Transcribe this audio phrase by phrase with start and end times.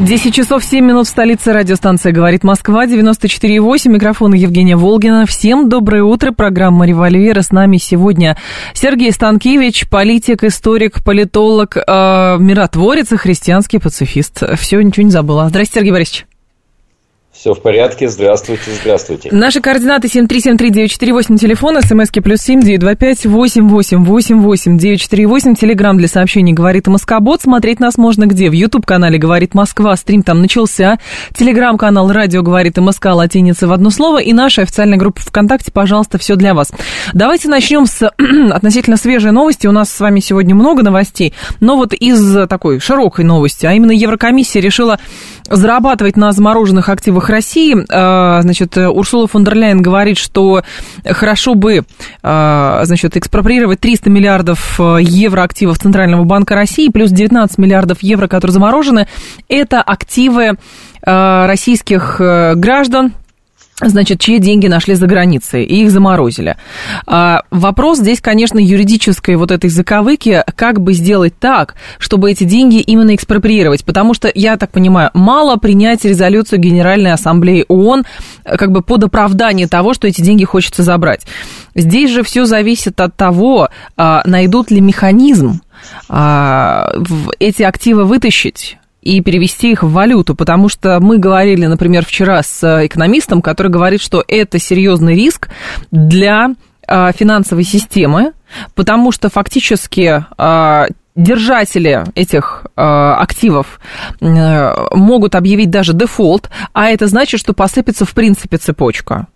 [0.00, 5.24] 10 часов 7 минут в столице радиостанция «Говорит Москва», 94,8, микрофон Евгения Волгина.
[5.24, 7.40] Всем доброе утро, программа «Револьвер».
[7.40, 8.36] С нами сегодня
[8.72, 11.80] Сергей Станкевич, политик, историк, политолог, э,
[12.40, 14.42] миротворец и христианский пацифист.
[14.58, 15.48] Все, ничего не забыла.
[15.48, 16.26] Здрасте, Сергей Борисович.
[17.44, 18.08] Все в порядке.
[18.08, 19.28] Здравствуйте, здравствуйте.
[19.30, 25.02] Наши координаты 7373948, телефон, смски плюс семь девять два пять восемь восемь восемь восемь девять
[25.02, 27.42] четыре восемь, телеграмм для сообщений «Говорит Москобот».
[27.42, 28.48] Смотреть нас можно где?
[28.48, 30.98] В YouTube-канале «Говорит Москва», стрим там начался.
[31.36, 34.22] Телеграм-канал «Радио говорит МСК» латиница в одно слово.
[34.22, 36.72] И наша официальная группа ВКонтакте, пожалуйста, все для вас.
[37.12, 38.10] Давайте начнем с
[38.52, 39.66] относительно свежей новости.
[39.66, 43.92] У нас с вами сегодня много новостей, но вот из такой широкой новости, а именно
[43.92, 44.98] Еврокомиссия решила
[45.50, 47.76] зарабатывать на замороженных активах России.
[47.90, 50.62] А, значит, Урсула фон дер Ляйен говорит, что
[51.04, 51.82] хорошо бы,
[52.22, 58.28] а, значит, экспроприировать 300 миллиардов э, евро активов Центрального банка России плюс 19 миллиардов евро,
[58.28, 59.08] которые заморожены.
[59.48, 60.52] Это активы
[61.02, 63.12] а, российских э, граждан,
[63.80, 66.56] значит, чьи деньги нашли за границей, и их заморозили.
[67.06, 72.80] А, вопрос здесь, конечно, юридической вот этой заковыки, как бы сделать так, чтобы эти деньги
[72.80, 78.04] именно экспроприировать, потому что, я так понимаю, мало принять резолюцию Генеральной Ассамблеи ООН
[78.44, 81.26] как бы под оправдание того, что эти деньги хочется забрать.
[81.74, 85.60] Здесь же все зависит от того, а, найдут ли механизм
[86.08, 86.92] а,
[87.38, 92.86] эти активы вытащить, и перевести их в валюту, потому что мы говорили, например, вчера с
[92.86, 95.50] экономистом, который говорит, что это серьезный риск
[95.90, 96.54] для
[96.86, 98.32] а, финансовой системы,
[98.74, 103.78] потому что фактически а, держатели этих э, активов
[104.20, 109.28] э, могут объявить даже дефолт, а это значит, что посыпется в принципе цепочка.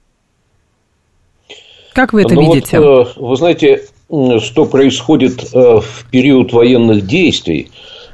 [1.93, 2.81] Как вы это ну видите?
[2.81, 7.71] Вот, вы знаете, что происходит в период военных действий?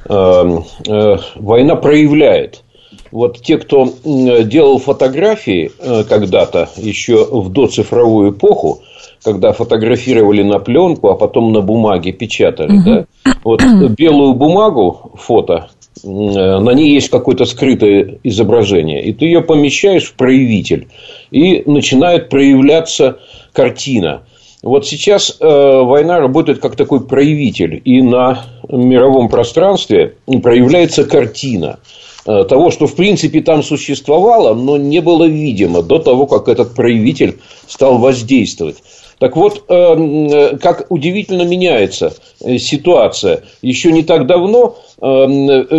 [0.07, 2.63] Эм, э, война проявляет.
[3.11, 8.81] Вот те, кто делал фотографии э, когда-то, еще в доцифровую эпоху,
[9.23, 13.05] когда фотографировали на пленку, а потом на бумаге печатали, да,
[13.43, 13.63] вот
[13.97, 15.69] белую бумагу, фото,
[16.03, 20.87] э, на ней есть какое-то скрытое изображение, и ты ее помещаешь в проявитель,
[21.31, 23.17] и начинает проявляться
[23.53, 24.21] картина–
[24.65, 31.77] вот сейчас э, война работает как такой проявитель, и на мировом пространстве проявляется картина
[32.25, 36.73] э, того, что в принципе там существовало, но не было видимо до того, как этот
[36.73, 37.37] проявитель
[37.67, 38.77] стал воздействовать.
[39.19, 43.43] Так вот, э, как удивительно меняется ситуация.
[43.61, 44.77] Еще не так давно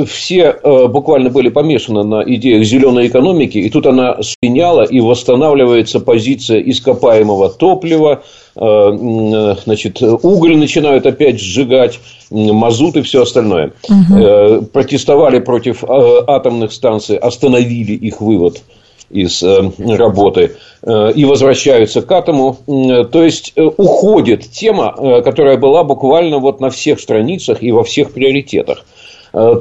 [0.07, 6.61] все буквально были помешаны на идеях зеленой экономики, и тут она сменяла и восстанавливается позиция
[6.61, 8.23] ископаемого топлива,
[8.57, 12.01] значит, уголь начинают опять сжигать,
[12.31, 13.73] мазут и все остальное.
[13.89, 14.67] Угу.
[14.73, 15.87] Протестовали против э,
[16.27, 18.63] атомных станций, остановили их вывод
[19.11, 19.45] из
[19.79, 22.57] работы и возвращаются к атому.
[22.67, 28.85] То есть уходит тема, которая была буквально вот на всех страницах и во всех приоритетах.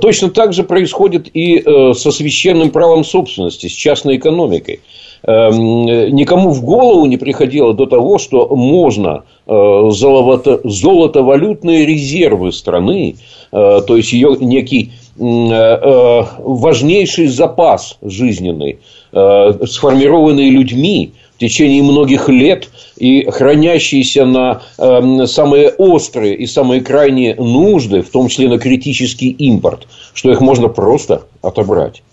[0.01, 1.61] Точно так же происходит и
[1.93, 4.79] со священным правом собственности, с частной экономикой.
[5.27, 13.15] Эм, никому в голову не приходило до того, что можно э, золото, золотовалютные резервы страны,
[13.51, 18.79] э, то есть ее некий э, важнейший запас жизненный,
[19.11, 27.35] сформированный людьми в течение многих лет и хранящийся на эм, самые острые и самые крайние
[27.35, 32.03] нужды, в том числе на критический импорт, что их можно просто отобрать.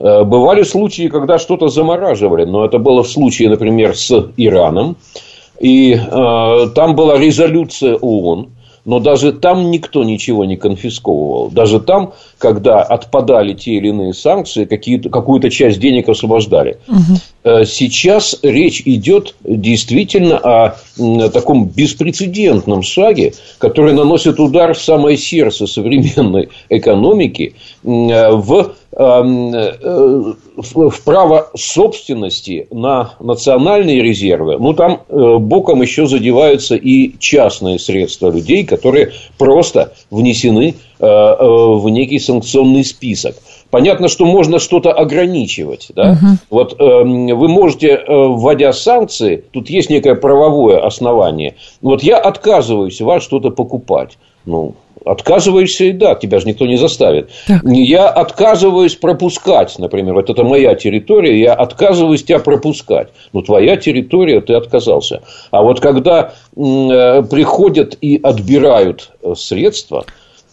[0.00, 4.96] Э, бывали случаи, когда что-то замораживали, но это было в случае, например, с Ираном.
[5.60, 8.48] И э, там была резолюция ООН,
[8.86, 11.50] но даже там никто ничего не конфисковывал.
[11.50, 16.78] Даже там, когда отпадали те или иные санкции, какую-то часть денег освобождали.
[16.88, 17.18] Угу.
[17.42, 20.76] Сейчас речь идет действительно о
[21.32, 31.04] таком беспрецедентном шаге, который наносит удар в самое сердце современной экономики в эм, э, в
[31.04, 38.64] право собственности на национальные резервы, ну, там э, боком еще задеваются и частные средства людей,
[38.64, 43.34] которые просто внесены в некий санкционный список.
[43.70, 45.88] Понятно, что можно что-то ограничивать.
[45.94, 46.12] Да?
[46.12, 46.26] Угу.
[46.50, 51.54] Вот э, вы можете, э, вводя санкции, тут есть некое правовое основание.
[51.80, 54.18] Вот я отказываюсь вас что-то покупать.
[54.46, 54.74] Ну,
[55.04, 57.30] отказываешься и да, тебя же никто не заставит.
[57.46, 57.62] Так.
[57.64, 63.08] Я отказываюсь пропускать, например, вот это моя территория, я отказываюсь тебя пропускать.
[63.32, 65.22] Ну, твоя территория, ты отказался.
[65.50, 70.04] А вот когда э, приходят и отбирают э, средства,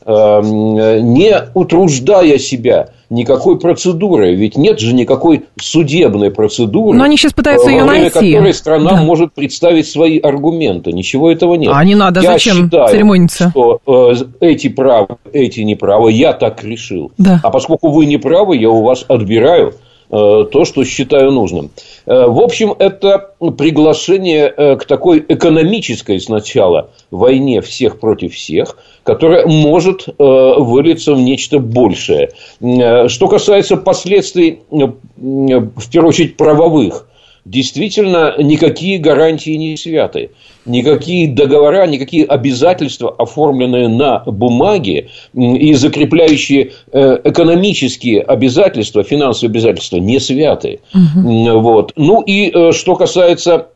[0.06, 4.36] э, не утруждая себя никакой процедуры.
[4.36, 6.98] Ведь нет же никакой судебной процедуры.
[6.98, 8.33] Но они сейчас пытаются ее найти.
[8.33, 9.01] которой страна да.
[9.01, 10.92] может представить свои аргументы.
[10.92, 11.71] Ничего этого нет.
[11.74, 13.50] А не надо, я зачем считаю, церемониться?
[13.51, 17.12] что э, эти правы, эти неправы, я так решил.
[17.18, 17.39] Да.
[17.44, 19.71] А поскольку вы не правы, я у вас отбираю Э,
[20.09, 21.71] то, что считаю нужным.
[22.06, 29.45] Э, в общем, это приглашение э, к такой экономической сначала войне всех против всех, которая
[29.45, 32.31] может вылиться в нечто большее.
[32.59, 37.07] Что касается последствий, в первую очередь, правовых,
[37.50, 40.32] действительно никакие гарантии не святы.
[40.66, 50.20] Никакие договора, никакие обязательства, оформленные на бумаге и закрепляющие э, экономические обязательства, финансовые обязательства, не
[50.20, 50.82] святы.
[50.94, 51.60] Угу.
[51.60, 51.94] Вот.
[51.96, 53.68] Ну и э, что касается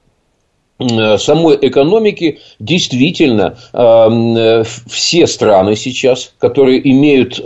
[1.18, 7.40] самой экономики действительно э, все страны сейчас, которые имеют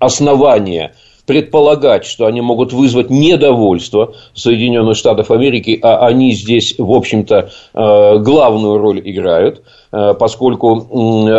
[0.00, 0.92] основания
[1.26, 8.18] предполагать, что они могут вызвать недовольство Соединенных Штатов Америки, а они здесь, в общем-то, э,
[8.18, 9.62] главную роль играют,
[9.92, 10.86] э, поскольку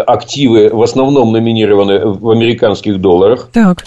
[0.07, 3.49] активы в основном номинированы в американских долларах.
[3.53, 3.85] Так.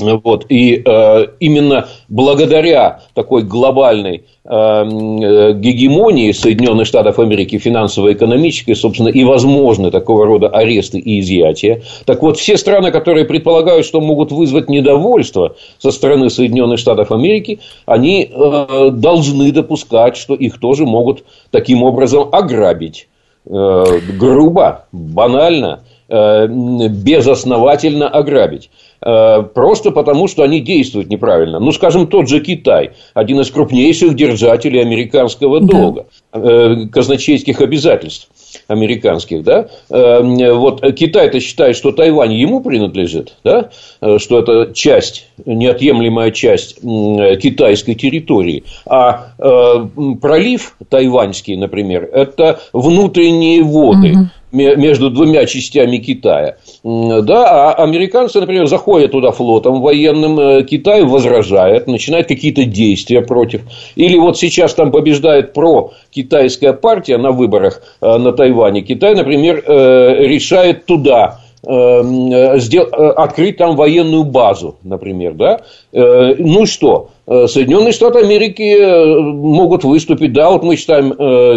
[0.00, 9.08] Вот, и э, именно благодаря такой глобальной э, э, гегемонии Соединенных Штатов Америки финансово-экономической, собственно,
[9.08, 11.82] и возможны такого рода аресты и изъятия.
[12.04, 17.58] Так вот, все страны, которые предполагают, что могут вызвать недовольство со стороны Соединенных Штатов Америки,
[17.84, 23.08] они э, должны допускать, что их тоже могут таким образом ограбить.
[23.46, 23.84] Э,
[24.16, 28.70] грубо, банально, э, безосновательно ограбить.
[29.00, 31.60] Э, просто потому, что они действуют неправильно.
[31.60, 36.88] Ну, скажем, тот же Китай, один из крупнейших держателей американского долга, да.
[36.90, 38.28] казначейских обязательств
[38.66, 45.28] американских, да, э, вот Китай-то считает, что Тайвань ему принадлежит, да, э, что это часть,
[45.44, 49.28] неотъемлемая часть китайской территории, а
[50.20, 54.30] пролив тайваньский, например, это внутренние воды.
[54.50, 56.56] Между двумя частями Китая.
[56.82, 63.62] Да, а американцы, например, заходят туда флотом военным, э, Китай возражает, начинает какие-то действия против.
[63.94, 68.80] Или вот сейчас там побеждает про-китайская партия на выборах э, на Тайване.
[68.80, 75.60] Китай, например, э, решает туда открыть там военную базу, например, да,
[75.92, 81.08] ну что, Соединенные Штаты Америки могут выступить, да, вот мы считаем,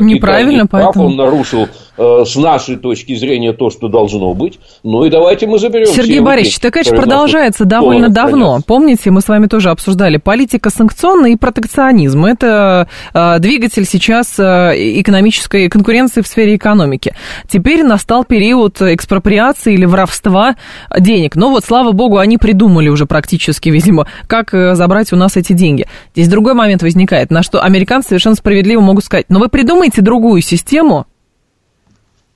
[0.06, 1.06] неправильно, Китай прав, поэтому...
[1.06, 1.68] он нарушил
[2.02, 4.60] Э, с нашей точки зрения то, что должно быть.
[4.84, 5.86] Ну и давайте мы заберем.
[5.86, 8.46] Сергей Борисович, такая же продолжается довольно давно.
[8.46, 8.68] Хранятся.
[8.68, 12.26] Помните, мы с вами тоже обсуждали политика санкционная и протекционизм.
[12.26, 17.14] Это э, двигатель сейчас э, экономической конкуренции в сфере экономики.
[17.48, 20.56] Теперь настал период экспроприации или воровства
[20.98, 21.36] денег.
[21.36, 25.54] Но вот, слава богу, они придумали уже практически, видимо, как э, забрать у нас эти
[25.54, 25.61] деньги.
[26.14, 30.42] Здесь другой момент возникает, на что американцы совершенно справедливо могут сказать, но вы придумаете другую
[30.42, 31.08] систему,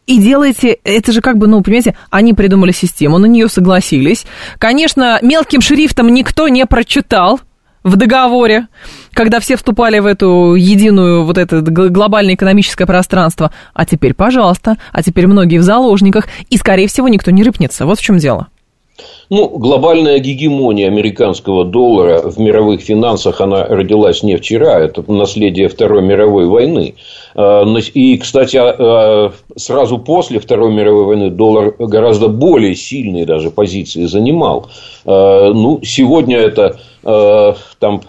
[0.08, 4.26] и делаете, это же как бы, ну, понимаете, они придумали систему, на нее согласились.
[4.60, 7.40] Конечно, мелким шрифтом никто не прочитал
[7.84, 8.68] в договоре,
[9.14, 13.52] когда все вступали в эту единую, вот это глобальное экономическое пространство.
[13.74, 17.86] А теперь, пожалуйста, а теперь многие в заложниках, и, скорее всего, никто не рыпнется.
[17.86, 18.48] Вот в чем дело.
[19.30, 26.02] Ну, глобальная гегемония американского доллара в мировых финансах, она родилась не вчера, это наследие Второй
[26.02, 26.96] мировой войны.
[27.36, 33.50] А, и, кстати, а, а, сразу после Второй мировой войны доллар гораздо более сильные даже
[33.50, 34.70] позиции занимал.
[35.06, 38.02] Ну, сегодня это там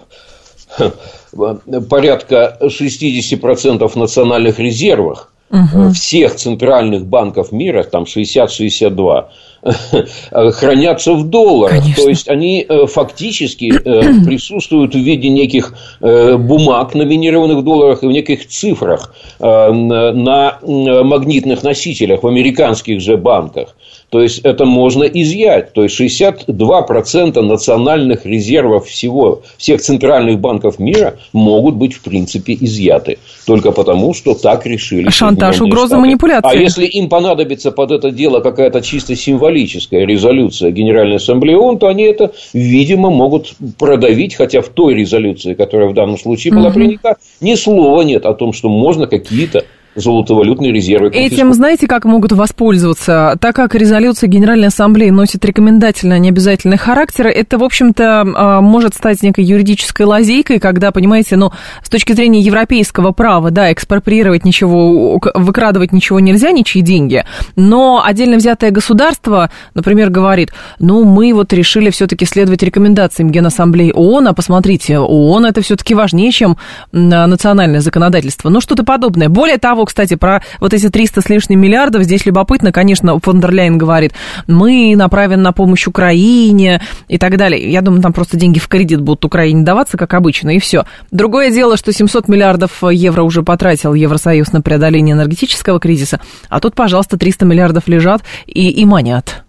[1.90, 5.90] порядка 60% национальных резервов угу.
[5.92, 9.26] всех центральных банков мира, там 60-62,
[10.30, 11.80] хранятся в долларах.
[11.80, 12.02] Конечно.
[12.02, 18.06] То есть они э, фактически э, присутствуют в виде неких бумаг, номинированных в долларах, и
[18.06, 23.74] в неких цифрах на магнитных носителях в американских же банках.
[24.10, 25.72] То есть это можно изъять.
[25.72, 33.18] То есть 62% национальных резервов всего, всех центральных банков мира могут быть в принципе изъяты.
[33.46, 35.10] Только потому, что так решили.
[35.10, 36.00] Шантаж, угроза, Штаты.
[36.02, 36.50] манипуляция.
[36.50, 41.88] А если им понадобится под это дело какая-то чисто символическая резолюция Генеральной Ассамблеи ООН, то
[41.88, 44.34] они это, видимо, могут продавить.
[44.34, 46.74] Хотя в той резолюции, которая в данном случае была угу.
[46.74, 49.64] принята, ни слова нет о том, что можно какие-то
[49.96, 51.08] золотовалютные резервы.
[51.08, 53.36] Этим знаете, как могут воспользоваться?
[53.40, 58.60] Так как резолюция Генеральной Ассамблеи носит рекомендательный, а не обязательный характер, это, в общем-то, а,
[58.60, 64.44] может стать некой юридической лазейкой, когда, понимаете, ну, с точки зрения европейского права, да, экспроприировать
[64.44, 67.24] ничего, выкрадывать ничего нельзя, ничьи деньги,
[67.56, 74.28] но отдельно взятое государство, например, говорит, ну, мы вот решили все-таки следовать рекомендациям Генассамблеи ООН,
[74.28, 76.58] а посмотрите, ООН это все-таки важнее, чем
[76.92, 79.28] национальное законодательство, ну, что-то подобное.
[79.28, 83.52] Более того, кстати, про вот эти 300 с лишним миллиардов, здесь любопытно, конечно, фон дер
[83.52, 84.12] Ляйен говорит,
[84.46, 87.70] мы направим на помощь Украине и так далее.
[87.70, 90.84] Я думаю, там просто деньги в кредит будут Украине даваться, как обычно, и все.
[91.10, 96.74] Другое дело, что 700 миллиардов евро уже потратил Евросоюз на преодоление энергетического кризиса, а тут,
[96.74, 99.45] пожалуйста, 300 миллиардов лежат и, и манят.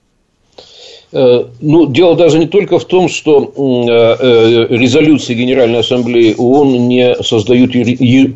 [1.14, 6.88] Э, ну, дело даже не только в том, что э, э, резолюции Генеральной Ассамблеи ООН
[6.88, 7.72] не создают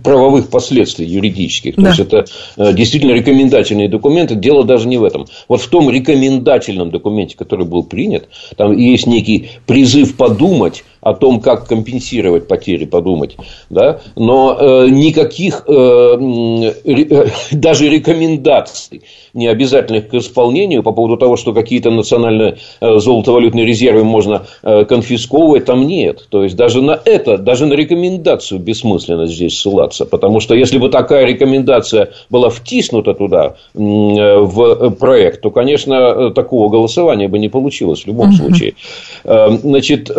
[0.03, 1.75] правовых последствий юридических.
[1.75, 1.89] То да.
[1.89, 2.25] есть, это
[2.73, 4.35] действительно рекомендательные документы.
[4.35, 5.25] Дело даже не в этом.
[5.49, 11.41] Вот в том рекомендательном документе, который был принят, там есть некий призыв подумать о том,
[11.41, 13.35] как компенсировать потери, подумать.
[13.69, 14.01] Да?
[14.15, 15.73] Но э, никаких э,
[16.85, 19.01] э, даже рекомендаций
[19.33, 24.85] не обязательных к исполнению по поводу того, что какие-то национальные э, золотовалютные резервы можно э,
[24.85, 26.27] конфисковывать, там нет.
[26.29, 30.05] То есть, даже на это, даже на рекомендацию бессмысленно здесь ссылаться.
[30.05, 36.69] Потому что, если бы такая рекомендация была втиснута туда, э, в проект, то, конечно, такого
[36.69, 38.35] голосования бы не получилось в любом uh-huh.
[38.35, 38.73] случае.
[39.23, 40.09] Значит,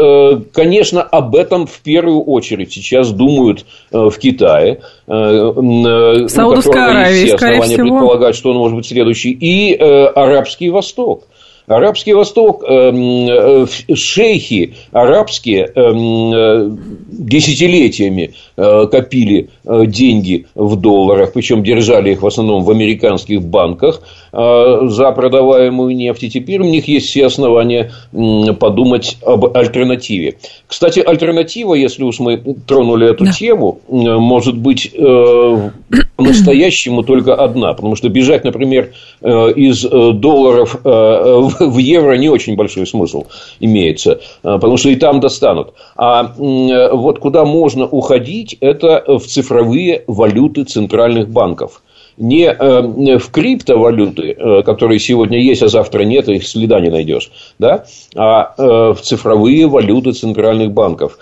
[0.52, 4.80] конечно, конечно, об этом в первую очередь сейчас думают э, в Китае.
[5.06, 7.88] Э, э, Саудовская Аравия, все основания всего.
[7.88, 9.32] предполагать, что он может быть следующий.
[9.32, 11.24] И Арабский Восток.
[11.66, 12.64] Арабский Восток,
[13.94, 15.72] шейхи арабские
[17.08, 24.02] десятилетиями копили деньги в долларах, причем держали их в основном в американских банках.
[24.34, 26.22] Э, за продаваемую нефть.
[26.22, 27.92] И теперь у них есть все основания
[28.58, 30.36] подумать об альтернативе.
[30.66, 33.32] Кстати, альтернатива, если уж мы тронули эту да.
[33.32, 35.70] тему, может быть э,
[36.22, 37.72] по-настоящему только одна.
[37.74, 43.24] Потому что бежать, например, э, из долларов в евро не очень большой смысл
[43.60, 44.20] имеется.
[44.42, 45.74] Потому что и там достанут.
[45.96, 51.82] А вот куда можно уходить, это в цифровые валюты центральных банков
[52.16, 57.30] не э, в криптовалюты, э, которые сегодня есть, а завтра нет, их следа не найдешь,
[57.58, 61.18] да, а э, в цифровые валюты центральных банков.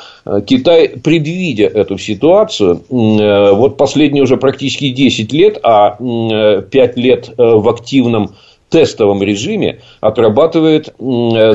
[0.46, 8.34] Китай, предвидя эту ситуацию, вот последние уже практически 10 лет, а 5 лет в активном
[8.68, 10.94] тестовом режиме отрабатывает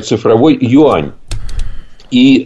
[0.04, 1.12] цифровой юань.
[2.12, 2.46] И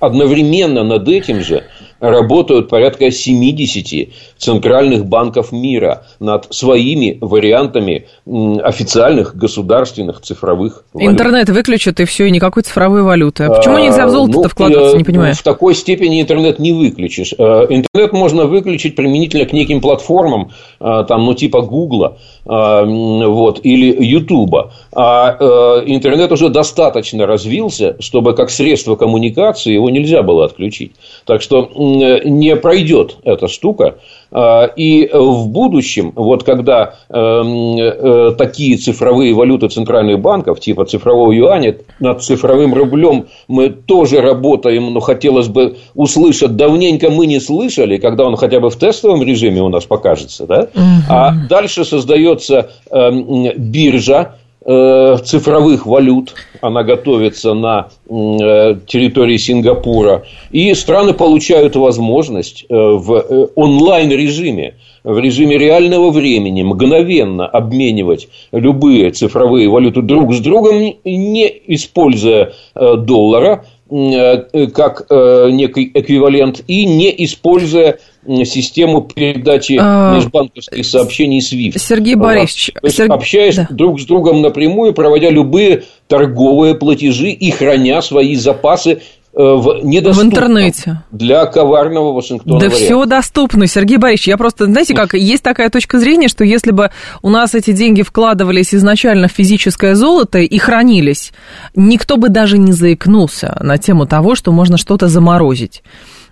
[0.00, 1.64] одновременно над этим же
[2.00, 11.12] работают порядка 70 центральных банков мира над своими вариантами официальных государственных цифровых валют.
[11.12, 13.44] Интернет выключат, и все, и никакой цифровой валюты.
[13.44, 15.34] А почему нельзя в золото-то ну, вкладываться, не понимаю?
[15.34, 17.34] В такой степени интернет не выключишь.
[17.36, 22.84] Э, интернет можно выключить применительно к неким платформам, э, там, ну, типа Гугла, э,
[23.26, 24.72] вот, или Ютуба.
[24.92, 30.92] А интернет уже достаточно развился, чтобы как средство коммуникации его нельзя было отключить.
[31.26, 33.96] Так что не пройдет эта штука.
[34.32, 41.32] А, и в будущем, вот когда эм, э, такие цифровые валюты центральных банков, типа цифрового
[41.32, 47.96] юаня, над цифровым рублем мы тоже работаем, но хотелось бы услышать, давненько мы не слышали,
[47.96, 50.68] когда он хотя бы в тестовом режиме у нас покажется, да?
[51.08, 56.34] А дальше создается эм, биржа, цифровых валют.
[56.60, 60.24] Она готовится на э, территории Сингапура.
[60.50, 69.70] И страны получают возможность э, в онлайн-режиме, в режиме реального времени мгновенно обменивать любые цифровые
[69.70, 77.98] валюты друг с другом, не используя доллара как некий эквивалент и не используя
[78.44, 80.14] систему передачи а...
[80.14, 81.78] межбанковских сообщений SWIFT.
[81.78, 83.10] Сергей Борисович, То есть, Серг...
[83.10, 83.66] общаясь да.
[83.70, 89.00] друг с другом напрямую, проводя любые торговые платежи и храня свои запасы
[89.32, 91.02] Э, в, в интернете.
[91.12, 92.58] Для коварного Вашингтона.
[92.58, 92.84] Да варианта.
[92.84, 94.28] все доступно, Сергей Борисович.
[94.28, 96.90] Я просто, знаете, как есть такая точка зрения, что если бы
[97.22, 101.32] у нас эти деньги вкладывались изначально в физическое золото и хранились,
[101.76, 105.84] никто бы даже не заикнулся на тему того, что можно что-то заморозить.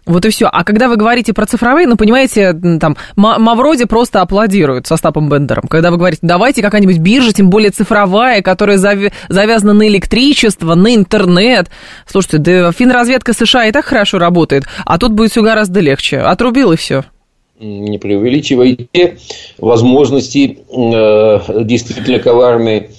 [0.08, 0.48] Вот и все.
[0.50, 5.68] А когда вы говорите про цифровые, ну, понимаете, там, Мавроди просто аплодирует со Стапом Бендером.
[5.68, 11.68] Когда вы говорите, давайте какая-нибудь биржа, тем более цифровая, которая завязана на электричество, на интернет.
[12.06, 16.18] Слушайте, да финразведка США и так хорошо работает, а тут будет все гораздо легче.
[16.18, 17.04] Отрубил и все
[17.60, 19.18] не преувеличивайте
[19.58, 22.90] возможности э, действительно коварные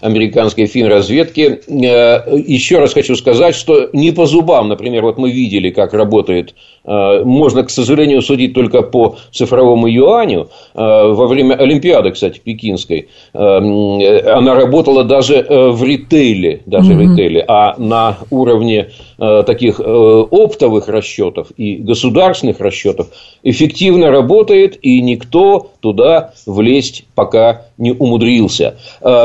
[0.00, 1.60] американской финразведки.
[1.68, 6.54] Э, еще раз хочу сказать, что не по зубам, например, вот мы видели, как работает
[6.86, 10.48] можно, к сожалению, судить только по цифровому юаню.
[10.74, 16.96] Э, во время Олимпиады, кстати, пекинской, э, она работала даже в ритейле, даже mm-hmm.
[16.96, 23.08] в ритейле, а на уровне таких оптовых расчетов и государственных расчетов
[23.42, 28.76] эффективно работает, и никто туда влезть пока не умудрился.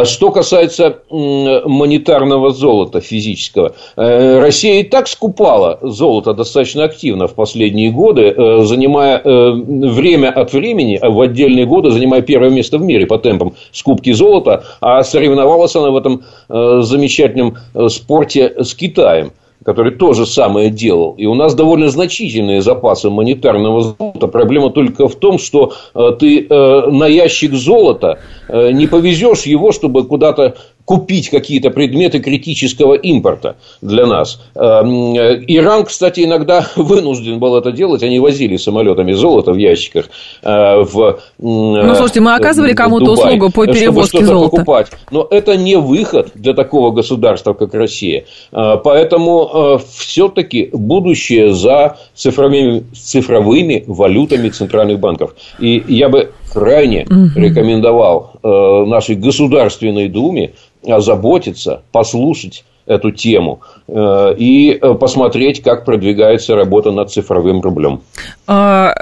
[0.05, 7.91] Что касается монетарного золота физического, Россия и так скупала золото достаточно активно в последние последние
[7.91, 13.05] годы, э, занимая э, время от времени, в отдельные годы занимая первое место в мире
[13.05, 17.57] по темпам скупки золота, а соревновалась она в этом э, замечательном
[17.89, 19.31] спорте с Китаем
[19.63, 21.13] который то же самое делал.
[21.19, 24.25] И у нас довольно значительные запасы монетарного золота.
[24.25, 25.73] Проблема только в том, что
[26.19, 28.17] ты на ящик золота
[28.51, 30.55] не повезешь его, чтобы куда-то
[30.85, 34.41] купить какие-то предметы критического импорта для нас.
[34.55, 38.03] Эм, Иран, кстати, иногда вынужден был это делать.
[38.03, 40.09] Они возили самолетами золото в ящиках
[40.43, 44.49] э, в Ну, слушайте, мы оказывали кому-то услугу по перевозке золота.
[44.49, 44.87] Покупать.
[45.11, 48.25] Но это не выход для такого государства, как Россия.
[48.51, 55.35] Э, поэтому э, все-таки будущее за цифровыми, цифровыми валютами центральных банков.
[55.59, 57.39] И я бы крайне угу.
[57.39, 60.53] рекомендовал нашей Государственной Думе
[60.85, 68.01] озаботиться, послушать эту тему э, и э, посмотреть, как продвигается работа над цифровым рублем.
[68.45, 68.95] 300 а,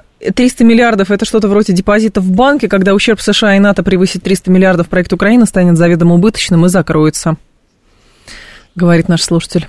[0.63, 4.89] миллиардов– это что-то вроде депозитов в банке, когда ущерб США и НАТО превысит 300 миллиардов,
[4.89, 7.37] проект Украины станет заведомо убыточным и закроется,
[8.75, 9.67] говорит наш слушатель.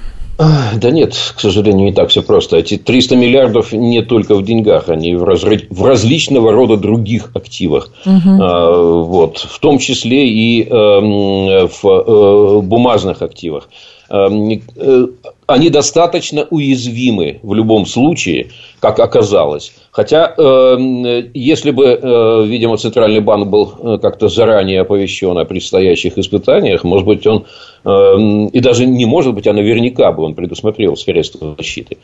[0.77, 2.57] Да нет, к сожалению, не так все просто.
[2.57, 5.43] Эти 300 миллиардов не только в деньгах, они в, раз...
[5.43, 7.91] в различного рода других активах.
[8.07, 8.43] Угу.
[8.43, 13.69] А, вот, в том числе и э, в э, бумажных активах.
[14.09, 15.07] Эм, э,
[15.47, 18.49] они достаточно уязвимы в любом случае,
[18.81, 19.73] как оказалось.
[19.93, 26.17] Хотя, эм, если бы, э, видимо, Центральный банк был э, как-то заранее оповещен о предстоящих
[26.17, 27.45] испытаниях, может быть, он
[27.85, 31.97] эм, и даже не может быть, а наверняка бы он предусмотрел средства защиты.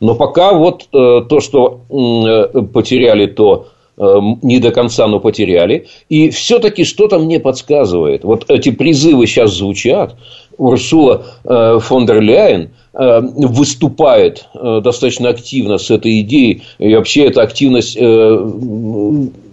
[0.00, 1.80] Но пока вот то, что
[2.72, 5.86] потеряли, то не до конца, но потеряли.
[6.08, 8.24] И все-таки что-то мне подсказывает.
[8.24, 10.16] Вот эти призывы сейчас звучат.
[10.58, 16.62] Урсула э, фон дер Ляйен э, выступает э, достаточно активно с этой идеей.
[16.78, 17.98] И вообще эта активность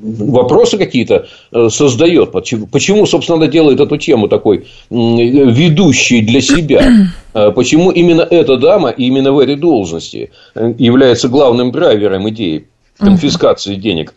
[0.03, 1.27] вопросы какие-то
[1.69, 2.31] создает.
[2.31, 7.09] Почему, собственно, она делает эту тему такой ведущей для себя?
[7.55, 12.65] Почему именно эта дама именно в этой должности является главным драйвером идеи
[12.97, 14.13] конфискации денег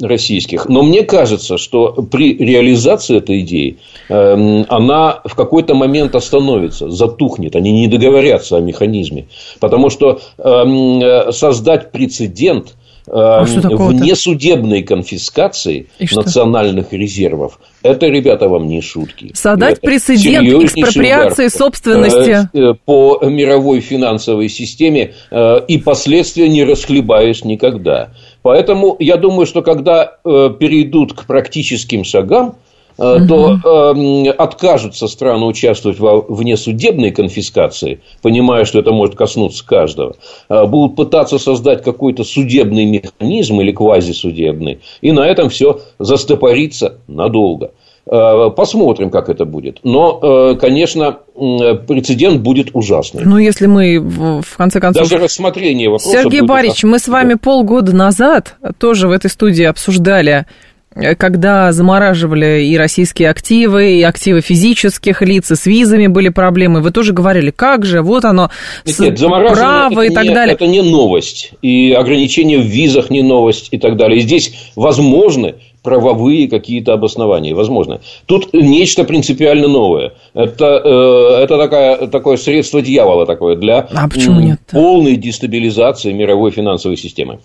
[0.00, 0.68] российских.
[0.68, 7.56] Но мне кажется, что при реализации этой идеи э, она в какой-то момент остановится, затухнет,
[7.56, 9.26] они не договорятся о механизме.
[9.58, 12.74] Потому что э, создать прецедент
[13.06, 17.58] э, а внесудебной конфискации национальных резервов.
[17.82, 19.32] Это, ребята, вам не шутки.
[19.34, 22.48] Создать прецедент экспроприации собственности.
[22.52, 28.10] Э, по мировой финансовой системе э, и последствия не расхлебаешь никогда.
[28.42, 32.56] Поэтому я думаю, что когда э, перейдут к практическим шагам,
[32.98, 33.58] э, то
[33.94, 40.16] э, откажутся страны участвовать во внесудебной конфискации, понимая, что это может коснуться каждого,
[40.48, 47.72] э, будут пытаться создать какой-то судебный механизм или квазисудебный, и на этом все застопорится надолго.
[48.12, 49.78] Э, посмотрим, как это будет.
[49.84, 53.22] Но, э, конечно, прецедент будет ужасный.
[53.24, 55.08] Ну, если мы, в конце концов...
[55.08, 60.46] Даже рассмотрение вопроса Сергей Борисович, мы с вами полгода назад тоже в этой студии обсуждали
[60.92, 66.80] э, когда замораживали и российские активы, и активы физических лиц, и с визами были проблемы,
[66.80, 68.50] вы тоже говорили, как же, вот оно,
[68.84, 70.54] нет, нет, право и так не, далее.
[70.56, 74.18] Это не новость, и ограничения в визах не новость и так далее.
[74.18, 78.00] И здесь возможны правовые какие-то обоснования, возможно.
[78.26, 80.12] Тут нечто принципиально новое.
[80.34, 86.96] Это, э, это такая, такое средство дьявола такое для а нет полной дестабилизации мировой финансовой
[86.96, 87.38] системы.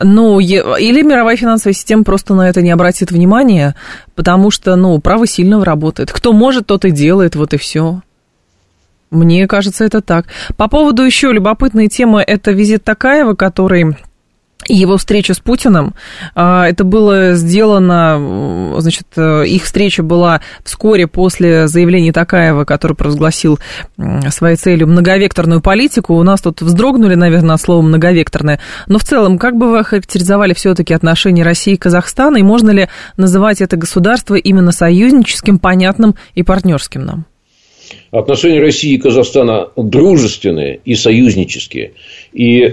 [0.00, 3.74] Ну, или мировая финансовая система просто на это не обратит внимания,
[4.14, 6.12] потому что, ну, право сильного работает.
[6.12, 8.00] Кто может, тот и делает, вот и все.
[9.10, 10.26] Мне кажется, это так.
[10.56, 13.96] По поводу еще любопытной темы, это визит Такаева, который
[14.66, 15.94] его встреча с Путиным.
[16.34, 23.58] А, это было сделано, значит, их встреча была вскоре после заявления Такаева, который провозгласил
[24.30, 26.14] своей целью многовекторную политику.
[26.14, 28.60] У нас тут вздрогнули, наверное, от многовекторное.
[28.86, 32.88] Но в целом, как бы вы характеризовали все-таки отношения России и Казахстана, и можно ли
[33.16, 37.26] называть это государство именно союзническим, понятным и партнерским нам?
[38.10, 41.92] Отношения России и Казахстана дружественные и союзнические.
[42.32, 42.70] И э,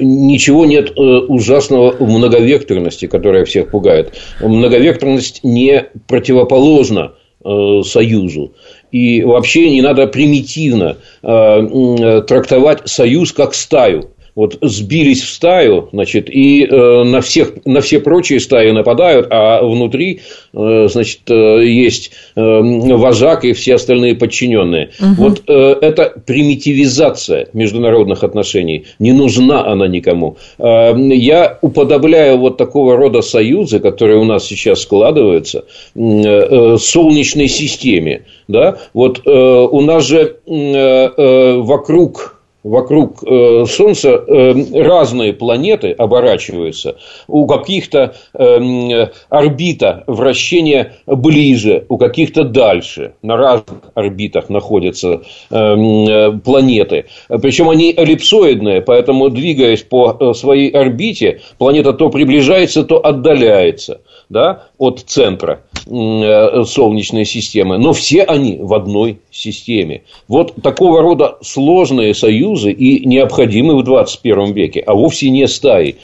[0.00, 4.14] ничего нет э, ужасного в многовекторности, которая всех пугает.
[4.40, 7.12] Многовекторность не противоположна
[7.44, 8.54] э, союзу.
[8.92, 15.88] И вообще не надо примитивно э, э трактовать союз как стаю вот сбились в стаю,
[15.92, 20.20] значит, и э, на, всех, на все прочие стаи нападают, а внутри,
[20.52, 24.90] э, значит, э, есть э, вожак и все остальные подчиненные.
[25.00, 25.14] Угу.
[25.16, 28.84] Вот э, это примитивизация международных отношений.
[28.98, 30.36] Не нужна она никому.
[30.58, 37.48] Э, я уподобляю вот такого рода союзы, которые у нас сейчас складываются, э, э, солнечной
[37.48, 38.26] системе.
[38.48, 38.76] Да?
[38.92, 42.35] Вот э, у нас же э, э, вокруг
[42.66, 46.96] вокруг э, Солнца э, разные планеты оборачиваются.
[47.28, 53.14] У каких-то э, орбита вращения ближе, у каких-то дальше.
[53.22, 57.06] На разных орбитах находятся планеты.
[57.28, 65.00] Причем они эллипсоидные, поэтому, двигаясь по своей орбите, планета то приближается, то отдаляется да, от
[65.06, 67.78] центра Солнечной системы.
[67.78, 70.02] Но все они в одной системе.
[70.26, 75.96] Вот такого рода сложные союзы и необходимы в 21 веке, а вовсе не стаи,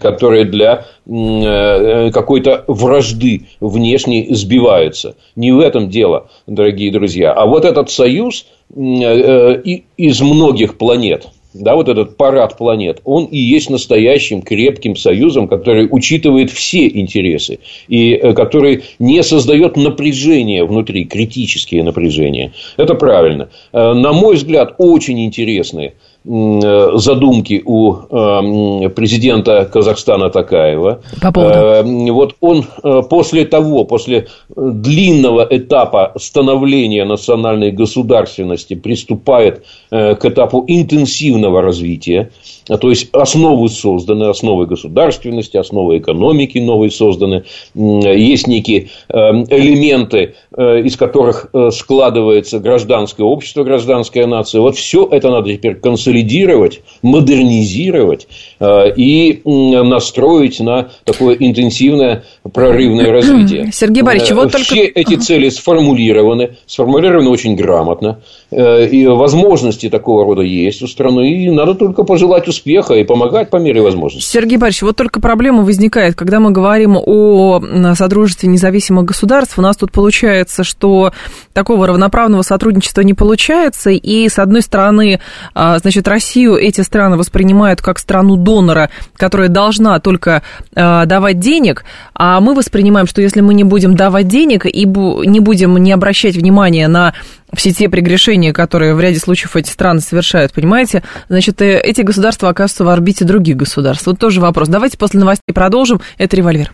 [0.00, 5.16] которые для э, какой-то вражды внешней сбиваются.
[5.34, 7.32] Не в этом дело, дорогие друзья.
[7.32, 9.62] А вот этот союз э,
[9.96, 11.28] из многих планет–
[11.60, 17.58] да, вот этот парад планет, он и есть настоящим крепким союзом, который учитывает все интересы
[17.88, 22.52] и э, который не создает напряжения внутри, критические напряжения.
[22.76, 23.48] Это правильно.
[23.72, 25.94] Э, на мой взгляд, очень интересные
[26.26, 31.00] задумки у э, президента Казахстана Такаева.
[31.22, 31.54] По поводу?
[31.54, 32.64] Э, вот он
[33.08, 42.30] после того, после длинного этапа становления национальной государственности приступает к этапу интенсивного развития.
[42.66, 47.44] То есть основы созданы, основы государственности, основы экономики новые созданы.
[47.74, 54.60] Есть некие элементы, из которых складывается гражданское общество, гражданская нация.
[54.60, 58.26] Вот все это надо теперь консолидировать консолидировать, модернизировать
[58.58, 63.70] э, и настроить на такое интенсивное прорывное развитие.
[63.72, 65.00] Сергей Борисович, вот э, Все только...
[65.00, 71.50] эти цели сформулированы, сформулированы очень грамотно, э, и возможности такого рода есть у страны, и
[71.50, 74.30] надо только пожелать успеха и помогать по мере возможности.
[74.30, 77.60] Сергей Борисович, вот только проблема возникает, когда мы говорим о
[77.94, 81.12] содружестве независимых государств, у нас тут получается, что
[81.52, 85.20] такого равноправного сотрудничества не получается, и с одной стороны,
[85.54, 90.42] а, значит, значит, Россию эти страны воспринимают как страну донора, которая должна только
[90.74, 95.24] э, давать денег, а мы воспринимаем, что если мы не будем давать денег и бу-
[95.26, 97.14] не будем не обращать внимания на
[97.52, 102.48] все те прегрешения, которые в ряде случаев эти страны совершают, понимаете, значит, э, эти государства
[102.48, 104.06] оказываются в орбите других государств.
[104.06, 104.68] Вот тоже вопрос.
[104.68, 106.00] Давайте после новостей продолжим.
[106.18, 106.72] Это «Револьвер».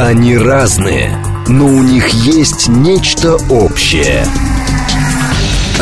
[0.00, 1.10] Они разные,
[1.46, 4.24] но у них есть нечто общее–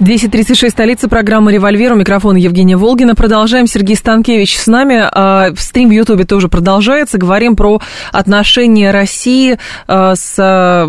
[0.00, 1.92] 10.36, столица программы «Револьвер».
[1.92, 3.14] У микрофона Евгения Волгина.
[3.14, 3.66] Продолжаем.
[3.66, 4.98] Сергей Станкевич с нами.
[4.98, 7.18] А, стрим в Ютубе тоже продолжается.
[7.18, 10.88] Говорим про отношения России а, с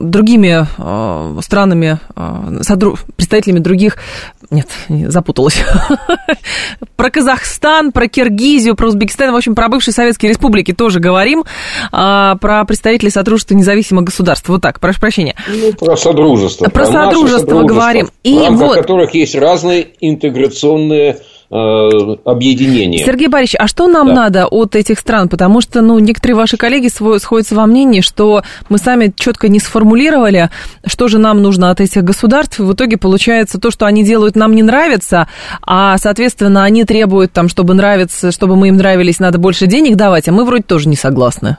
[0.00, 2.76] другими а, странами, с
[3.14, 3.98] представителями других...
[4.50, 5.62] Нет, запуталась.
[6.96, 11.44] Про Казахстан, про Киргизию, про Узбекистан, в общем, про бывшие советские республики тоже говорим.
[11.90, 14.48] Про представителей Содружества независимых государств.
[14.48, 15.34] Вот так, прошу прощения.
[15.48, 16.64] Ну, про Содружество.
[16.64, 18.10] Про, про Содружество говорим.
[18.24, 18.76] И в рамках вот...
[18.76, 21.18] которых есть разные интеграционные
[21.50, 23.04] объединения.
[23.04, 24.14] Сергей Борисович, а что нам да.
[24.14, 25.28] надо от этих стран?
[25.28, 30.50] Потому что, ну, некоторые ваши коллеги сходятся во мнении, что мы сами четко не сформулировали,
[30.86, 32.60] что же нам нужно от этих государств.
[32.60, 35.26] В итоге получается то, что они делают, нам не нравится,
[35.62, 40.28] а, соответственно, они требуют, там, чтобы нравиться, чтобы мы им нравились, надо больше денег давать,
[40.28, 41.56] а мы вроде тоже не согласны.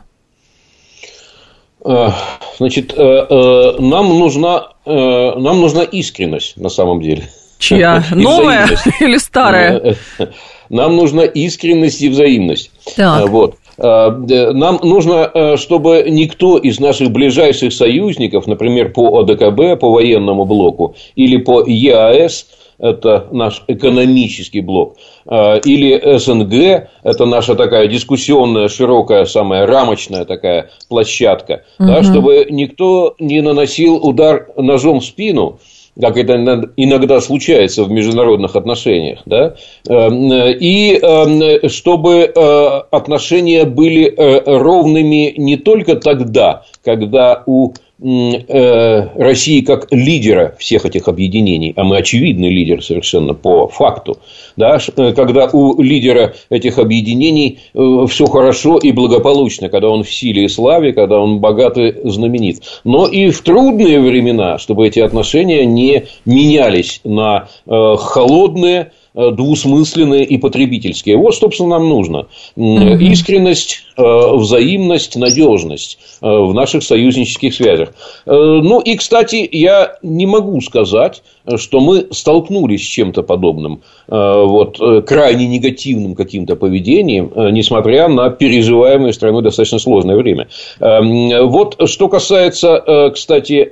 [1.83, 2.09] Э,
[2.57, 7.29] значит, э, э, нам нужна, нам нужна искренность на самом деле.
[7.61, 8.03] Чья?
[8.11, 8.67] Новая
[8.99, 9.95] или старая?
[10.69, 12.71] Нам нужна искренность и взаимность.
[12.95, 13.29] Так.
[13.29, 13.55] Вот.
[13.77, 21.37] Нам нужно, чтобы никто из наших ближайших союзников, например, по ОДКБ, по военному блоку или
[21.37, 22.45] по ЕАС,
[22.77, 31.63] это наш экономический блок, или СНГ, это наша такая дискуссионная, широкая, самая рамочная такая площадка,
[31.79, 31.87] угу.
[31.87, 35.59] да, чтобы никто не наносил удар ножом в спину,
[35.99, 36.33] как это
[36.77, 39.55] иногда случается в международных отношениях, да,
[39.87, 47.90] эм, и эм, чтобы э, отношения были э, ровными не только тогда, когда у Э,
[48.01, 54.17] России как лидера всех этих объединений, а мы очевидный лидер совершенно по факту,
[54.55, 60.11] да, э, когда у лидера этих объединений э, все хорошо и благополучно, когда он в
[60.11, 62.63] силе и славе, когда он богат и знаменит.
[62.83, 71.17] Но и в трудные времена, чтобы эти отношения не менялись на холодные, двусмысленные и потребительские.
[71.17, 72.27] Вот, собственно, нам нужно.
[72.55, 77.93] Искренность, взаимность, надежность в наших союзнических связях.
[78.25, 81.23] Ну и, кстати, я не могу сказать,
[81.55, 89.41] что мы столкнулись с чем-то подобным, вот, крайне негативным каким-то поведением, несмотря на переживаемое страной
[89.41, 90.47] достаточно сложное время.
[90.79, 93.63] Вот что касается, кстати,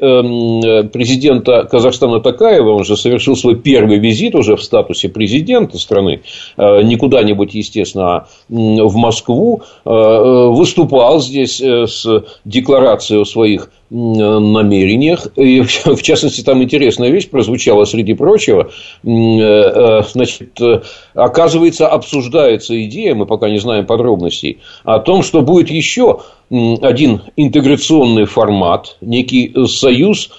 [0.90, 6.22] президента Казахстана Такаева, он же совершил свой первый визит уже в статусе президента страны,
[6.58, 9.62] не куда-нибудь, естественно, а в Москву,
[10.20, 12.06] выступал здесь с
[12.46, 15.28] декларацией о своих намерениях.
[15.36, 18.70] И, в частности, там интересная вещь прозвучала среди прочего.
[19.04, 20.82] Э, э, значит, э,
[21.14, 28.26] оказывается, обсуждается идея, мы пока не знаем подробностей, о том, что будет еще один интеграционный
[28.26, 30.32] формат, некий союз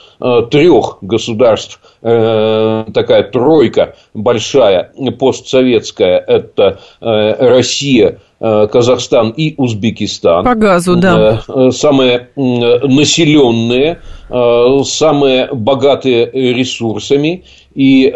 [0.50, 10.46] трех государств, такая тройка большая, постсоветская, это Россия, Э, Казахстан и Узбекистан.
[10.46, 11.42] По газу, да.
[11.46, 18.12] Э, самые населенные, э, самые богатые ресурсами и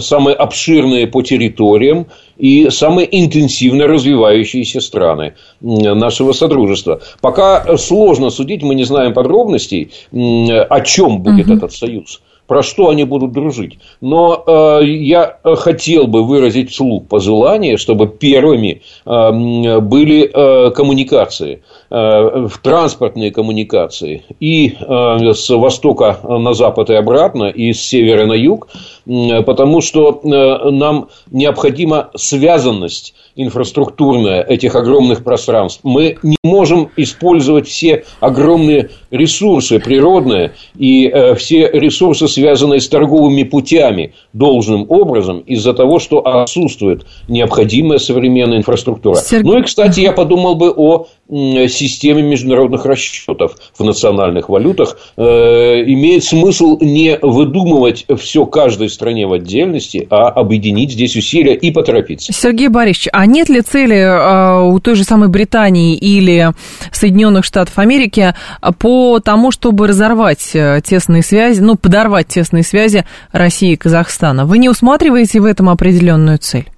[0.00, 2.06] самые обширные по территориям
[2.36, 7.00] и самые интенсивно развивающиеся страны нашего Содружества.
[7.20, 11.56] Пока сложно судить, мы не знаем подробностей, о чем будет угу.
[11.56, 13.78] этот союз про что они будут дружить.
[14.00, 22.48] Но э, я хотел бы выразить вслух пожелание, чтобы первыми э, были э, коммуникации, э,
[22.62, 28.68] транспортные коммуникации и э, с востока на запад и обратно, и с севера на юг,
[29.06, 35.80] э, потому что э, нам необходима связанность инфраструктурная этих огромных пространств.
[35.82, 43.44] Мы не можем использовать все огромные ресурсы природные и э, все ресурсы, связанные с торговыми
[43.44, 49.16] путями, должным образом из-за того, что отсутствует необходимая современная инфраструктура.
[49.16, 49.50] Сергей...
[49.50, 54.98] Ну и, кстати, я подумал бы о системе международных расчетов в национальных валютах.
[55.16, 61.70] Э, имеет смысл не выдумывать все каждой стране в отдельности, а объединить здесь усилия и
[61.70, 62.34] поторопиться.
[62.34, 66.52] Сергей Борисович, а нет ли цели э, у той же самой Британии или
[66.92, 68.34] Соединенных Штатов Америки
[68.78, 74.46] по тому, чтобы разорвать э, тесные связи, ну, подорвать тесные связи России и Казахстана?
[74.46, 76.70] Вы не усматриваете в этом определенную цель?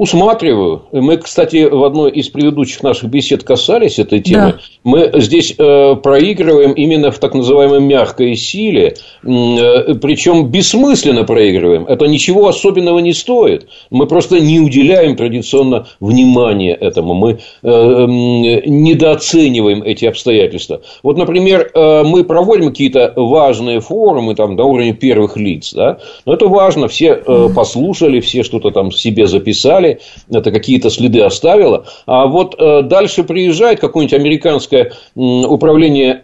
[0.00, 0.84] Усматриваю.
[0.92, 4.52] Мы, кстати, в одной из предыдущих наших бесед касались этой темы.
[4.52, 4.58] Да.
[4.82, 11.84] Мы здесь э, проигрываем именно в так называемой мягкой силе, э, причем бессмысленно проигрываем.
[11.84, 13.68] Это ничего особенного не стоит.
[13.90, 17.12] Мы просто не уделяем традиционно внимания этому.
[17.12, 17.32] Мы
[17.62, 20.80] э, недооцениваем эти обстоятельства.
[21.02, 25.74] Вот, например, э, мы проводим какие-то важные форумы там, на уровне первых лиц.
[25.74, 25.98] Да?
[26.24, 26.88] Но это важно.
[26.88, 29.89] Все э, послушали, все что-то там себе записали
[30.30, 31.86] это какие-то следы оставило.
[32.06, 36.22] А вот э, дальше приезжает какое-нибудь американское управление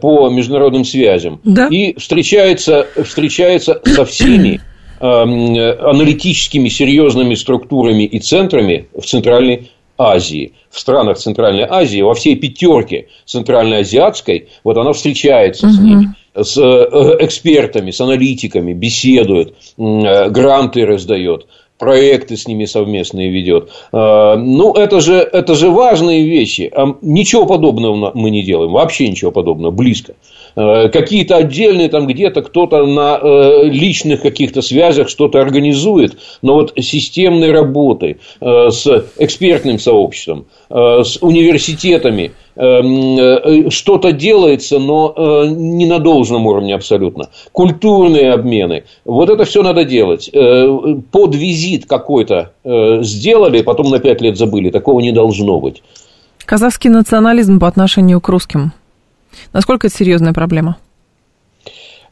[0.00, 1.68] по международным связям да?
[1.68, 4.60] и встречается, встречается со всеми
[5.00, 12.36] эм, аналитическими серьезными структурами и центрами в Центральной Азии, в странах Центральной Азии, во всей
[12.36, 15.74] пятерке Центральноазиатской, вот она встречается угу.
[15.74, 21.46] с ними, с э, экспертами, с аналитиками, беседует, э, гранты раздает.
[21.78, 23.70] Проекты с ними совместные ведет.
[23.92, 26.70] А, ну, это же, это же важные вещи.
[26.74, 28.72] А ничего подобного мы не делаем.
[28.72, 29.70] Вообще ничего подобного.
[29.70, 30.14] Близко.
[30.58, 36.18] А, какие-то отдельные там где-то кто-то на э, личных каких-то связях что-то организует.
[36.42, 45.14] Но вот системной работы э, с экспертным сообществом, э, с университетами– э, что-то делается, но
[45.16, 47.28] э, не на должном уровне абсолютно.
[47.52, 48.84] Культурные обмены.
[49.04, 50.28] Вот это все надо делать.
[50.32, 50.66] Э,
[51.12, 54.70] под визит какой-то сделали, потом на пять лет забыли.
[54.70, 55.82] Такого не должно быть.
[56.44, 58.72] Казахский национализм по отношению к русским.
[59.52, 60.78] Насколько это серьезная проблема?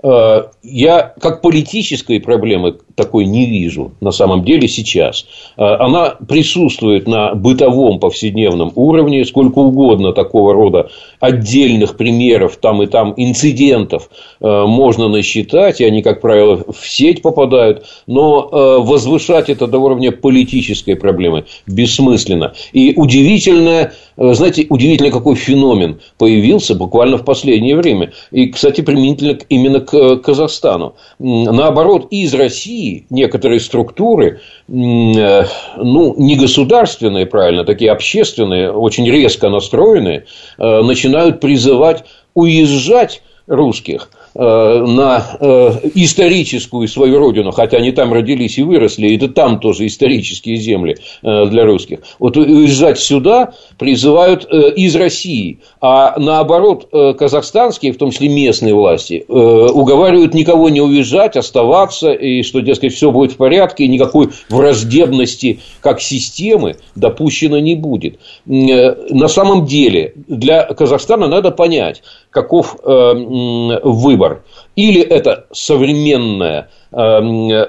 [0.02, 5.26] Э, я как политической проблемы такой не вижу на самом деле сейчас.
[5.56, 12.87] Э, она присутствует на бытовом повседневном уровне, сколько угодно такого рода отдельных примеров там и
[12.87, 14.09] там инцидентов
[14.40, 18.48] э, можно насчитать, и они, как правило, в сеть попадают, но
[18.82, 22.54] возвышать это до уровня политической проблемы бессмысленно.
[22.72, 28.12] И удивительное, знаете, удивительно какой феномен появился буквально в последнее время.
[28.30, 30.94] И, кстати, применительно именно к Э, Казахстану.
[31.18, 35.44] Наоборот, из России некоторые структуры, э,
[35.77, 40.27] ну, не государственные, правильно, такие общественные, очень резко настроенные,
[40.59, 48.62] э, начинают призывать уезжать русских на э, историческую свою родину, хотя они там родились и
[48.62, 52.01] выросли, это там тоже исторические земли э, для русских.
[52.18, 60.35] Вот уезжать сюда призывают из России, а наоборот казахстанские, в том числе местные власти, уговаривают
[60.35, 66.01] никого не уезжать, оставаться, и что, дескать, все будет в порядке, и никакой враждебности как
[66.01, 68.18] системы допущено не будет.
[68.46, 72.03] На самом деле для Казахстана надо понять,
[72.37, 74.42] каков выбор выбор.
[74.77, 77.20] Или это современная э,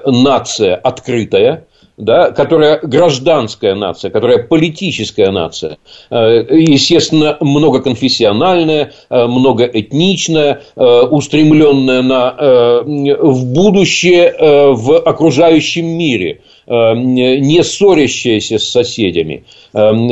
[0.06, 5.78] нация открытая, да, которая гражданская нация, которая политическая нация,
[6.10, 18.58] э, естественно, многоконфессиональная, э, многоэтничная, э, устремленная на, в будущее в окружающем мире, не ссорящаяся
[18.58, 19.44] с соседями,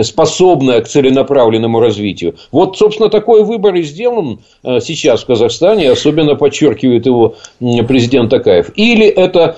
[0.02, 2.36] способная к целенаправленному развитию.
[2.50, 7.34] Вот, собственно, такой выбор и сделан сейчас в Казахстане, особенно подчеркивает его
[7.86, 8.70] президент Такаев.
[8.74, 9.56] Или это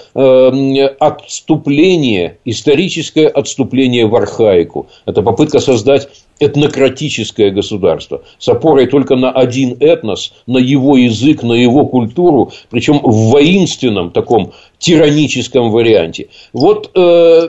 [0.99, 4.89] отступление, историческое отступление в архаику.
[5.07, 6.09] Это попытка создать
[6.41, 13.01] этнократическое государство с опорой только на один этнос, на его язык, на его культуру, причем
[13.01, 16.29] в воинственном таком тираническом варианте.
[16.53, 17.49] Вот э,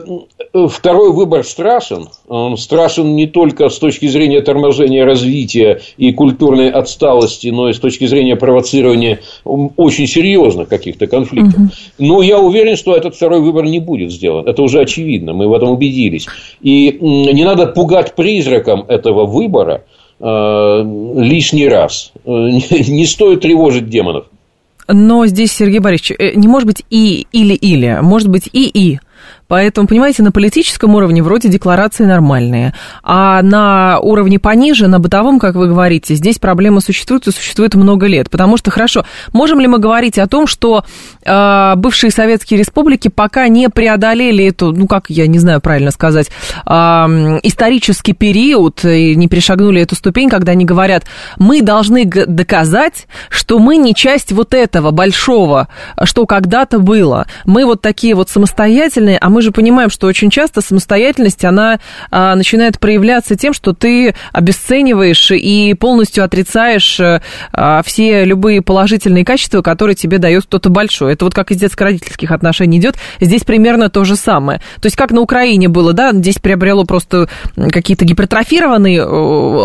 [0.68, 2.08] второй выбор страшен.
[2.30, 7.80] Он страшен не только с точки зрения торможения развития и культурной отсталости, но и с
[7.80, 11.58] точки зрения провоцирования очень серьезных каких-то конфликтов.
[11.58, 11.68] Угу.
[11.98, 14.46] Но я уверен, что этот второй выбор не будет сделан.
[14.46, 16.28] Это уже очевидно, мы в этом убедились.
[16.62, 19.82] И не надо пугать призраком этого выбора
[20.20, 20.84] э,
[21.16, 22.12] лишний раз.
[22.24, 24.26] Э, не стоит тревожить демонов.
[24.86, 29.00] Но здесь, Сергей Борисович, э, не может быть и или-или, может быть и-и.
[29.50, 35.56] Поэтому, понимаете, на политическом уровне вроде декларации нормальные, а на уровне пониже, на бытовом, как
[35.56, 38.30] вы говорите, здесь проблема существует и существует много лет.
[38.30, 40.84] Потому что, хорошо, можем ли мы говорить о том, что
[41.24, 46.28] э, бывшие советские республики пока не преодолели эту, ну, как я не знаю правильно сказать,
[46.64, 46.70] э,
[47.42, 51.06] исторический период и не перешагнули эту ступень, когда они говорят,
[51.38, 55.66] мы должны доказать, что мы не часть вот этого большого,
[56.04, 57.26] что когда-то было.
[57.46, 61.80] Мы вот такие вот самостоятельные, а мы мы же понимаем, что очень часто самостоятельность, она
[62.10, 69.62] а, начинает проявляться тем, что ты обесцениваешь и полностью отрицаешь а, все любые положительные качества,
[69.62, 71.14] которые тебе дает кто-то большой.
[71.14, 72.96] Это вот как из детско-родительских отношений идет.
[73.18, 74.60] Здесь примерно то же самое.
[74.82, 79.06] То есть как на Украине было, да, здесь приобрело просто какие-то гипертрофированные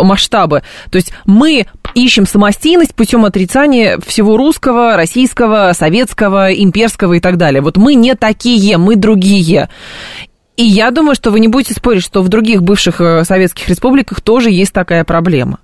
[0.06, 0.64] масштабы.
[0.90, 7.62] То есть мы ищем самостийность путем отрицания всего русского, российского, советского, имперского и так далее.
[7.62, 9.65] Вот мы не такие, мы другие.
[10.58, 14.22] И я думаю, что вы не будете спорить, что в других бывших э, советских республиках
[14.22, 15.60] тоже есть такая проблема.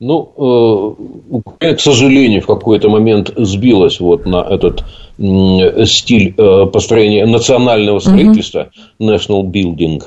[0.00, 4.84] Ну, э, Украина, к сожалению, в какой-то момент сбилась вот на этот
[5.86, 9.14] стиль э, построения национального строительства, uh-huh.
[9.14, 10.02] national building.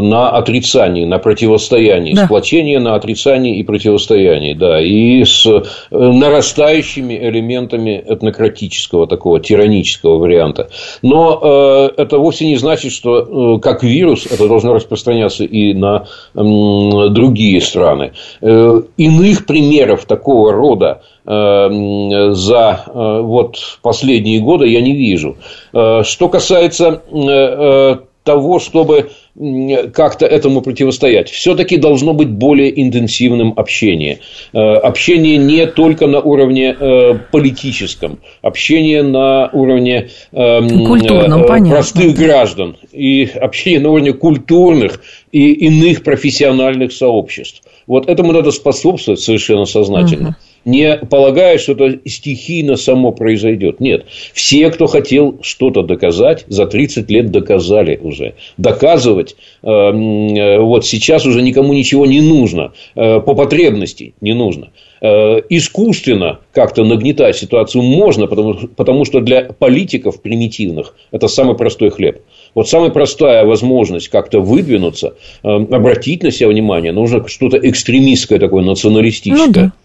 [0.00, 2.26] На отрицании, на противостоянии, да.
[2.26, 10.68] сплочение на отрицании и противостоянии, да, и с э, нарастающими элементами этнократического такого тиранического варианта.
[11.02, 11.40] Но
[11.96, 16.40] э, это вовсе не значит, что э, как вирус это должно распространяться и на э,
[17.10, 18.12] другие страны.
[18.40, 25.36] Э, иных примеров такого рода э, за э, вот последние годы я не вижу.
[25.72, 27.02] Что касается
[28.24, 29.10] того, чтобы
[29.92, 31.28] как-то этому противостоять.
[31.28, 34.20] Все-таки должно быть более интенсивным общение.
[34.52, 41.74] Э, общение не только на уровне э, политическом, общение на уровне эм, Культурном, э, понятно.
[41.74, 45.02] простых граждан и общение на уровне культурных
[45.32, 47.62] и иных профессиональных сообществ.
[47.86, 50.30] Вот этому надо способствовать совершенно сознательно.
[50.30, 53.80] Угу не полагая, что это стихийно само произойдет.
[53.80, 54.06] Нет.
[54.32, 58.34] Все, кто хотел что-то доказать, за 30 лет доказали уже.
[58.56, 62.72] Доказывать э, э, вот сейчас уже никому ничего не нужно.
[62.94, 64.70] Э, по потребности не нужно.
[65.50, 72.22] Искусственно как-то нагнетать ситуацию можно, потому, потому что для политиков примитивных это самый простой хлеб.
[72.54, 79.46] Вот самая простая возможность как-то выдвинуться, обратить на себя внимание, нужно что-то экстремистское такое, националистическое.
[79.46, 79.83] Ну, да э,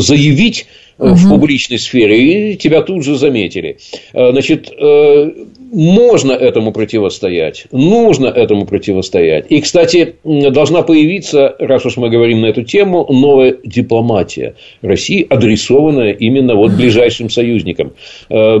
[0.00, 0.66] заявить
[0.98, 1.14] угу.
[1.14, 3.78] в публичной сфере, и тебя тут же заметили.
[4.12, 4.72] Э, значит,
[5.72, 9.46] можно этому противостоять, нужно этому противостоять.
[9.48, 16.12] И, кстати, должна появиться, раз уж мы говорим на эту тему, новая дипломатия России, адресованная
[16.12, 17.92] именно вот ближайшим союзникам.
[18.28, 18.58] Э,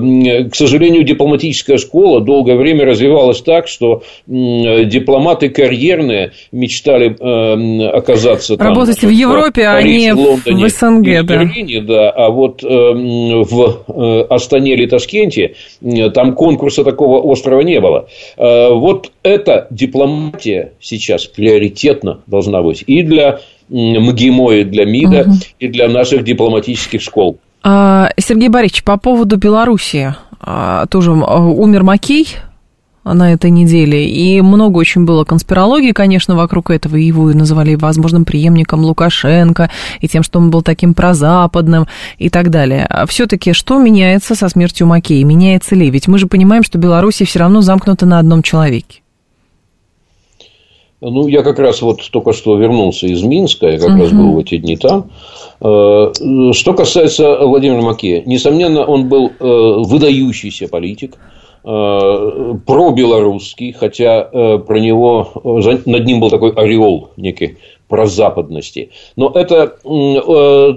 [0.50, 8.68] к сожалению, дипломатическая школа долгое время развивалась так, что дипломаты карьерные мечтали э, оказаться там,
[8.68, 11.26] Работать в Европе, а не в СНГ.
[11.26, 11.44] Да.
[11.44, 15.54] Берлине, да, а вот эм, в э, Астане или Ташкенте
[16.14, 18.06] там конкурса такого такого острова не было.
[18.36, 25.32] Э, вот эта дипломатия сейчас приоритетно должна быть и для МГИМО, и для МИДа, угу.
[25.58, 27.38] и для наших дипломатических школ.
[27.64, 30.14] А, Сергей Борисович, по поводу Белоруссии.
[30.40, 32.28] А, тоже умер Макей,
[33.04, 34.08] на этой неделе.
[34.08, 36.96] И много очень было конспирологии, конечно, вокруг этого.
[36.96, 41.86] Его называли возможным преемником Лукашенко, и тем, что он был таким прозападным
[42.18, 42.86] и так далее.
[42.88, 45.24] А все-таки что меняется со смертью Макея?
[45.24, 45.90] Меняется ли?
[45.90, 49.02] Ведь мы же понимаем, что Белоруссия все равно замкнута на одном человеке.
[51.04, 53.98] Ну, я как раз вот только что вернулся из Минска, я как угу.
[53.98, 55.10] раз был в эти дни там.
[55.60, 56.12] Э,
[56.52, 61.16] что касается Владимира Макея, несомненно, он был э, выдающийся политик,
[61.62, 67.56] пробелорусский, хотя э, про него, э, над ним был такой ореол некий
[67.88, 68.90] прозападности.
[69.16, 69.76] Но это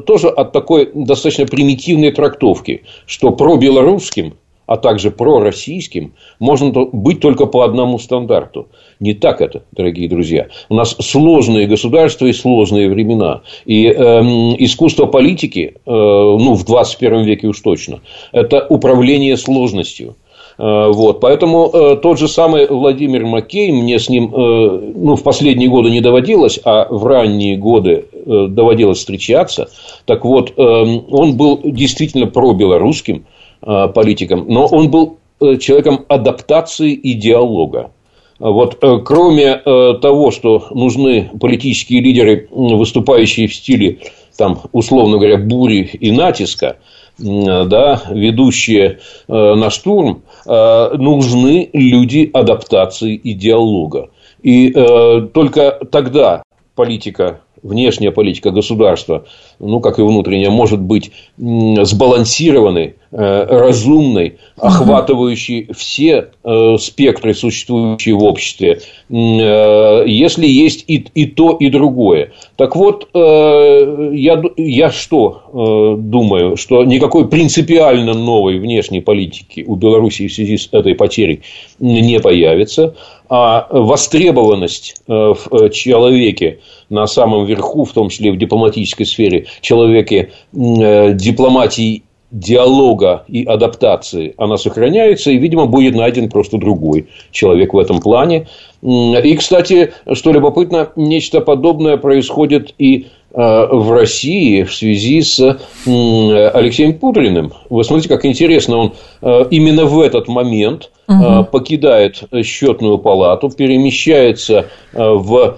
[0.05, 4.33] тоже от такой достаточно примитивной трактовки, что пробелорусским,
[4.65, 8.67] а также пророссийским можно быть только по одному стандарту.
[8.99, 10.47] Не так это, дорогие друзья.
[10.69, 13.41] У нас сложные государства и сложные времена.
[13.65, 14.21] И э,
[14.59, 17.99] искусство политики, э, ну, в 21 веке уж точно,
[18.31, 20.15] это управление сложностью.
[20.57, 25.23] Э, вот, поэтому э, тот же самый Владимир Маккей, мне с ним э, ну, в
[25.23, 29.69] последние годы не доводилось, а в ранние годы доводилось встречаться.
[30.05, 33.25] Так вот, он был действительно пробелорусским
[33.61, 35.17] политиком, но он был
[35.59, 37.91] человеком адаптации и диалога.
[38.39, 43.99] Вот, кроме того, что нужны политические лидеры, выступающие в стиле,
[44.37, 46.77] там, условно говоря, бури и натиска,
[47.17, 54.09] да, ведущие на штурм, Э, нужны люди адаптации и диалога.
[54.43, 56.43] И э, только тогда
[56.75, 59.25] политика внешняя политика государства,
[59.59, 68.23] ну, как и внутренняя, может быть сбалансированной, э, разумной, охватывающей все э, спектры, существующие в
[68.23, 72.31] обществе, э, если есть и, и то, и другое.
[72.55, 80.33] Так вот, я, я что думаю, что никакой принципиально новой внешней политики у Беларуси в
[80.33, 81.41] связи с этой потерей
[81.79, 82.95] не появится,
[83.29, 86.59] а востребованность в человеке
[86.89, 94.33] на самом верху, в том числе в дипломатической сфере, человеке э, дипломатии диалога и адаптации,
[94.37, 98.47] она сохраняется, и, видимо, будет найден просто другой человек в этом плане.
[98.81, 105.39] И, кстати, что любопытно, нечто подобное происходит и в России в связи с
[105.85, 107.53] Алексеем Путриным.
[107.69, 111.43] Вы смотрите, как интересно, он э, именно в этот момент угу.
[111.51, 115.57] покидает счетную палату, перемещается в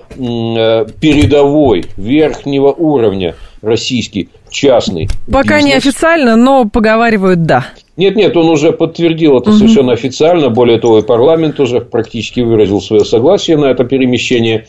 [1.00, 5.66] передовой верхнего уровня российский частный Пока бизнес.
[5.66, 7.68] не официально, но поговаривают да.
[7.96, 9.58] Нет, нет, он уже подтвердил это угу.
[9.58, 10.50] совершенно официально.
[10.50, 14.68] Более того, и парламент уже практически выразил свое согласие на это перемещение.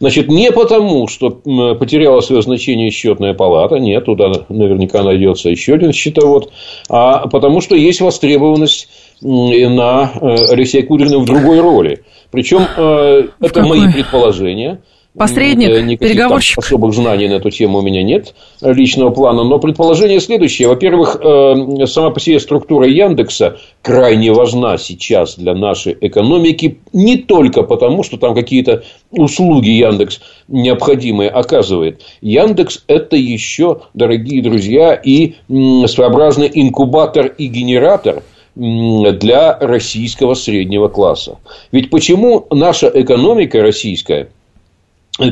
[0.00, 5.92] Значит, не потому, что потеряла свое значение счетная палата, нет, туда наверняка найдется еще один
[5.92, 6.52] счетовод,
[6.88, 8.88] а потому что есть востребованность
[9.20, 12.04] на э, Алексея Кудрина в другой роли.
[12.30, 14.80] Причем э, это мои предположения.
[15.16, 16.56] Посредник, Никаких переговорщик.
[16.56, 19.44] Там особых знаний на эту тему у меня нет личного плана.
[19.44, 20.68] Но предположение следующее.
[20.68, 26.80] Во-первых, э, сама по себе структура Яндекса крайне важна сейчас для нашей экономики.
[26.92, 32.02] Не только потому, что там какие-то услуги Яндекс необходимые оказывает.
[32.20, 38.22] Яндекс– это еще, дорогие друзья, и своеобразный инкубатор и генератор–
[38.56, 41.36] для российского среднего класса.
[41.72, 44.30] Ведь почему наша экономика российская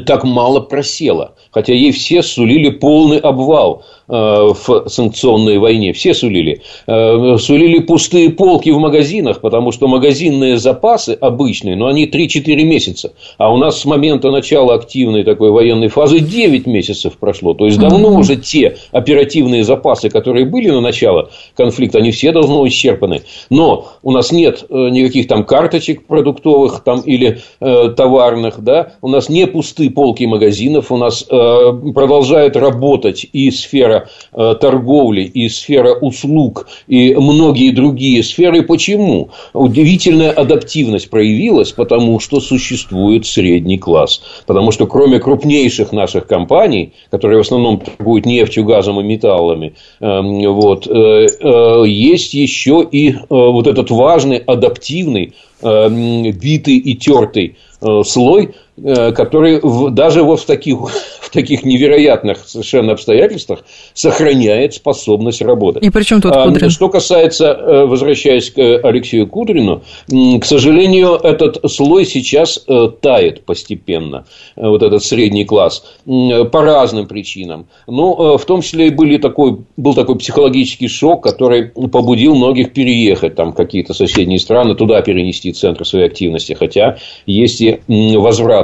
[0.06, 1.34] так мало просела?
[1.50, 5.92] Хотя ей все сулили полный обвал в санкционной войне.
[5.92, 6.62] Все сулили.
[6.86, 13.12] Э, сулили пустые полки в магазинах, потому что магазинные запасы обычные, но они 3-4 месяца.
[13.38, 17.54] А у нас с момента начала активной такой военной фазы 9 месяцев прошло.
[17.54, 18.20] То есть, давно mm-hmm.
[18.20, 23.22] уже те оперативные запасы, которые были на начало конфликта, они все должны быть исчерпаны.
[23.50, 28.62] Но у нас нет э, никаких там карточек продуктовых там, или э, товарных.
[28.62, 28.92] Да?
[29.00, 30.92] У нас не пустые полки магазинов.
[30.92, 37.70] У нас э, продолжает работать и сфера сфера э, торговли, и сфера услуг, и многие
[37.70, 38.62] другие сферы.
[38.62, 39.30] Почему?
[39.52, 44.22] Удивительная адаптивность проявилась, потому что существует средний класс.
[44.46, 50.52] Потому что кроме крупнейших наших компаний, которые в основном торгуют нефтью, газом и металлами, эм,
[50.52, 55.32] вот, э, э, есть еще и вот этот важный адаптивный
[55.62, 57.56] битый и тертый
[58.02, 59.60] слой, который
[59.92, 60.78] даже вот в таких
[61.34, 65.82] таких невероятных совершенно обстоятельствах сохраняет способность работать.
[65.82, 66.70] И при чем тут Кудрин?
[66.70, 74.24] Что касается, э, возвращаясь к Алексею Кудрину, к сожалению, этот слой сейчас э, тает постепенно,
[74.56, 77.66] э, вот этот средний класс, по разным причинам.
[77.88, 83.34] Но в том числе и были такой, был такой психологический шок, который побудил многих переехать
[83.34, 87.80] там какие-то соседние страны, туда перенести центр своей активности, хотя есть и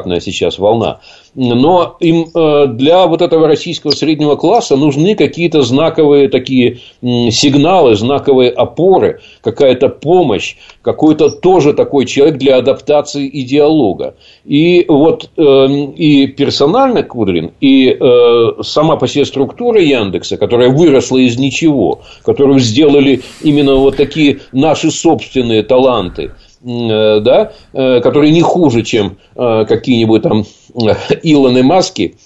[0.01, 1.01] возвратная сейчас волна
[1.35, 8.51] но им э, для вот этого российского среднего класса нужны какие-то знаковые такие сигналы, знаковые
[8.51, 14.15] опоры, какая-то помощь, какой-то тоже такой человек для адаптации и диалога.
[14.45, 21.19] И вот э, и персонально Кудрин, и э, сама по себе структура Яндекса, которая выросла
[21.19, 26.33] из ничего, которую сделали именно вот такие наши собственные таланты,
[26.63, 30.45] да, которые не хуже, чем какие-нибудь там
[31.23, 32.17] Илоны Маски,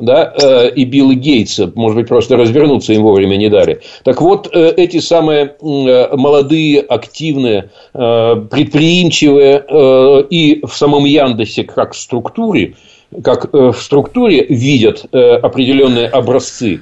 [0.00, 3.80] да, э, и Билла Гейтса, может быть, просто развернуться им вовремя не дали.
[4.04, 9.64] Так вот, э, эти самые э, молодые, активные, предприимчивые
[10.30, 12.74] и в самом Яндексе как структуре,
[13.22, 16.80] как в структуре видят определенные образцы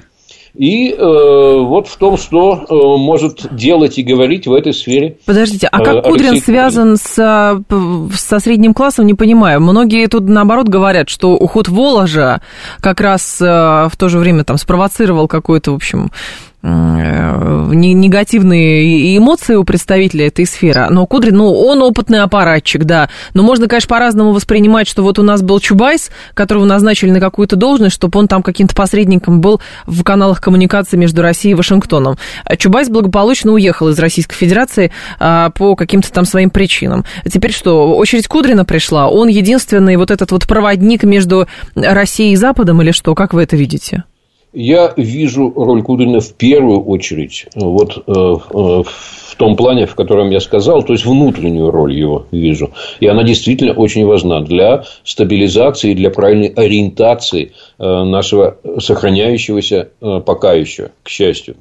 [0.53, 5.17] и э, вот в том, что э, может делать и говорить в этой сфере.
[5.25, 9.61] Подождите, а как э, Кудрин связан с, со средним классом, не понимаю.
[9.61, 12.41] Многие тут наоборот говорят, что уход Воложа
[12.79, 19.55] как раз э, в то же время там спровоцировал какой-то, в общем, Э, негативные эмоции
[19.55, 20.87] у представителя этой сферы.
[20.89, 23.09] Но Кудрин, ну, он опытный аппаратчик, да.
[23.33, 27.55] Но можно, конечно, по-разному воспринимать, что вот у нас был Чубайс, которого назначили на какую-то
[27.55, 32.17] должность, чтобы он там каким-то посредником был в каналах коммуникации между Россией и Вашингтоном.
[32.43, 37.05] А Чубайс благополучно уехал из Российской Федерации а, по каким-то там своим причинам.
[37.25, 39.07] Теперь что, очередь Кудрина пришла?
[39.07, 43.15] Он единственный вот этот вот проводник между Россией и Западом или что?
[43.15, 44.03] Как вы это видите?
[44.51, 50.31] Я вижу роль Кудрина в первую очередь вот, э, э, в том плане, в котором
[50.31, 52.71] я сказал, то есть внутреннюю роль его вижу.
[52.99, 59.89] И она действительно очень важна для стабилизации, для правильной ориентации э, нашего сохраняющегося
[60.25, 61.55] пока еще, к счастью,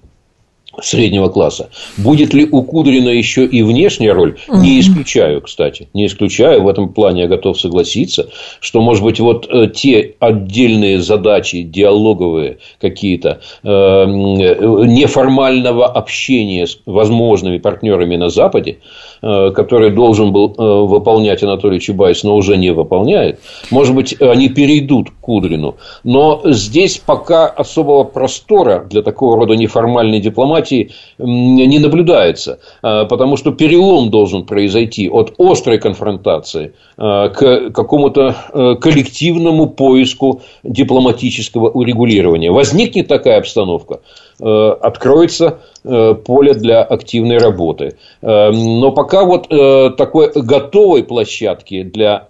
[0.83, 1.70] среднего класса.
[1.97, 4.37] Будет ли у Кудрина еще и внешняя роль?
[4.49, 5.89] Не исключаю, кстати.
[5.95, 6.62] Не исключаю.
[6.62, 8.29] В этом плане я готов согласиться,
[8.61, 17.59] что, может быть, вот э, те отдельные задачи диалоговые какие-то э, неформального общения с возможными
[17.59, 18.79] партнерами на Западе,
[19.22, 25.11] э, который должен был выполнять Анатолий Чубайс, но уже не выполняет, может быть, они перейдут
[25.11, 25.76] к Кудрину.
[26.05, 33.36] Но здесь пока особого простора для такого рода неформальной дипломатии демократии не наблюдается, а, потому
[33.36, 42.50] что перелом должен произойти от острой конфронтации а, к какому-то а, коллективному поиску дипломатического урегулирования.
[42.50, 44.00] Возникнет такая обстановка,
[44.41, 47.97] откроется поле для активной работы.
[48.22, 49.49] Но пока вот
[49.97, 52.28] такой готовой площадки для,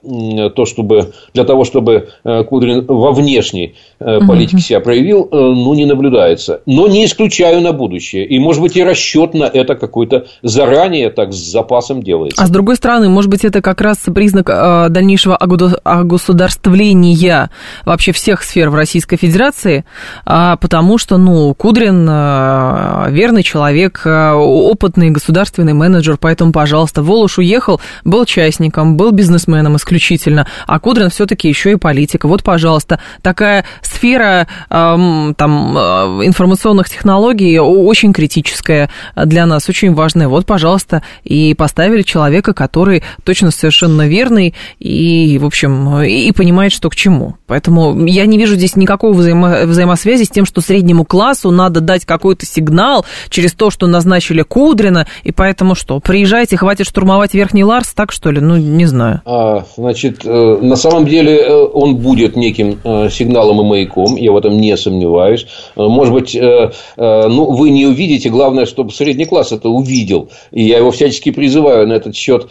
[0.55, 2.09] то, чтобы, для того, чтобы
[2.49, 6.63] Кудрин во внешней политике себя проявил, ну, не наблюдается.
[6.67, 8.27] Но не исключаю на будущее.
[8.27, 12.43] И, может быть, и расчет на это какой-то заранее так с запасом делается.
[12.43, 17.51] А с другой стороны, может быть, это как раз признак э, дальнейшего огосударствления
[17.85, 19.85] вообще всех сфер в Российской Федерации,
[20.25, 27.39] а, потому что, ну, Кудрин э, верный человек, э, опытный государственный менеджер, поэтому, пожалуйста, Волош
[27.39, 32.25] уехал, был частником, был бизнесменом исключительно, а Кудрин все-таки еще и политик.
[32.25, 40.29] Вот, пожалуйста, такая сфера там, информационных технологий очень критическая для нас, очень важная.
[40.29, 46.91] Вот, пожалуйста, и поставили человека, который точно совершенно верный и, в общем, и понимает, что
[46.91, 47.37] к чему.
[47.47, 52.05] Поэтому я не вижу здесь никакого взаимо- взаимосвязи с тем, что среднему классу надо дать
[52.05, 57.95] какой-то сигнал через то, что назначили Кудрина, и поэтому что, приезжайте, хватит штурмовать Верхний Ларс,
[57.95, 58.41] так что ли?
[58.41, 59.23] Ну, не знаю.
[59.25, 64.33] А, значит, э, на самом деле э, он будет неким э, сигналом и маяком, я
[64.33, 65.47] в этом не сомневаюсь.
[65.77, 70.29] Может быть, ну, вы не увидите, главное, чтобы средний класс это увидел.
[70.51, 72.49] И я его всячески призываю на этот счет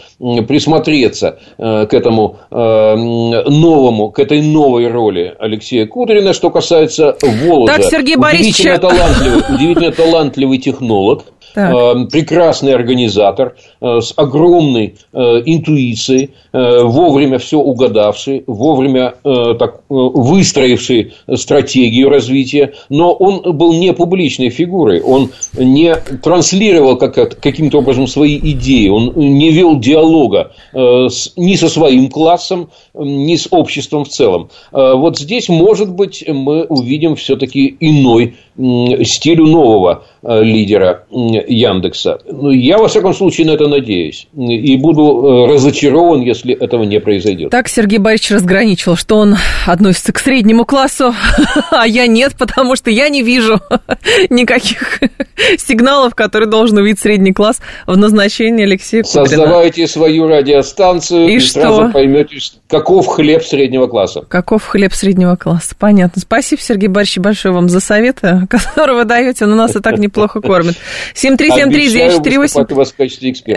[0.48, 6.34] присмотреться к этому новому, к этой новой роли Алексея Кудрина.
[6.34, 7.74] Что касается Волода.
[7.74, 8.80] Так, Сергей Борисович...
[9.28, 11.26] Удивительно талантливый, удивительно талантливый технолог.
[11.58, 11.74] Так.
[11.74, 22.10] Э, прекрасный организатор э, с огромной э, интуицией, вовремя все угадавший, вовремя так, выстроивший стратегию
[22.10, 28.88] развития, но он был не публичной фигурой, он не транслировал как, каким-то образом свои идеи,
[28.88, 34.50] он не вел диалога ни со своим классом, ни с обществом в целом.
[34.72, 42.20] Вот здесь, может быть, мы увидим все-таки иной стилю нового лидера Яндекса.
[42.26, 44.28] Ну, я, во всяком случае, на это надеюсь.
[44.36, 47.52] И буду э, разочарован, если этого не произойдет.
[47.52, 49.36] Так Сергей Борисович разграничил, что он
[49.66, 51.14] относится к среднему классу,
[51.72, 53.60] а я нет, потому что я не вижу
[54.30, 55.00] никаких
[55.58, 59.26] сигналов, которые должен увидеть средний класс в назначении Алексея Кудрина.
[59.28, 61.62] Создавайте свою радиостанцию и, и что?
[61.62, 62.38] сразу поймете,
[62.68, 64.22] каков хлеб среднего класса.
[64.28, 66.22] Каков хлеб среднего класса, понятно.
[66.22, 70.42] Спасибо, Сергей Борисович, большое вам за советы, которые вы даете, но нас и так неплохо
[70.42, 70.76] кормят.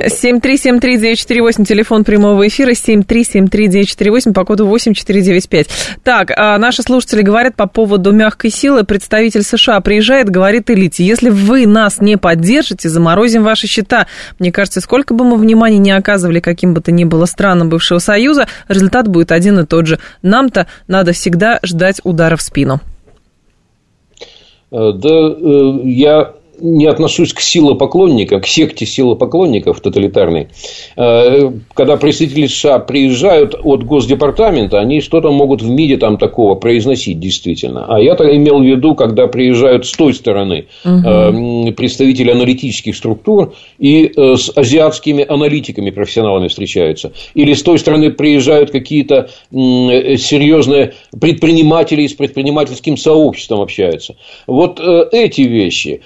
[0.07, 5.68] 7373948, телефон прямого эфира, 7373948, по коду 8495.
[6.03, 8.84] Так, а наши слушатели говорят по поводу мягкой силы.
[8.84, 14.07] Представитель США приезжает, говорит элите, если вы нас не поддержите, заморозим ваши счета.
[14.38, 17.99] Мне кажется, сколько бы мы внимания не оказывали каким бы то ни было странам бывшего
[17.99, 19.99] Союза, результат будет один и тот же.
[20.22, 22.80] Нам-то надо всегда ждать удара в спину.
[24.70, 30.48] Э, да, э, я не отношусь к силопоклонникам, к секте силопоклонников тоталитарной.
[30.96, 37.18] Э, когда представители США приезжают от Госдепартамента, они что-то могут в МИДе там такого произносить
[37.18, 37.86] действительно.
[37.88, 41.72] А я так имел в виду, когда приезжают с той стороны угу.
[41.72, 47.12] представители аналитических структур и э, с азиатскими аналитиками, профессионалами встречаются.
[47.34, 54.16] Или с той стороны приезжают какие-то серьезные предприниматели с предпринимательским сообществом общаются.
[54.46, 56.00] Вот эти вещи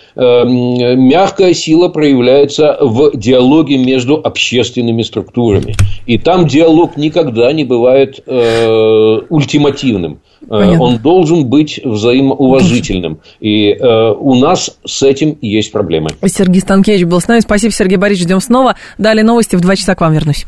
[0.45, 5.77] мягкая сила проявляется в диалоге между общественными структурами.
[6.07, 10.21] И там диалог никогда не бывает э, ультимативным.
[10.43, 10.83] Э, Понятно.
[10.83, 13.19] Он должен быть взаимоуважительным.
[13.41, 16.11] И э, у нас с этим есть проблемы.
[16.27, 17.41] Сергей Станкевич был с нами.
[17.41, 18.27] Спасибо, Сергей Борисович.
[18.27, 18.77] Ждем снова.
[18.99, 19.57] Далее новости.
[19.57, 20.47] В два часа к вам вернусь.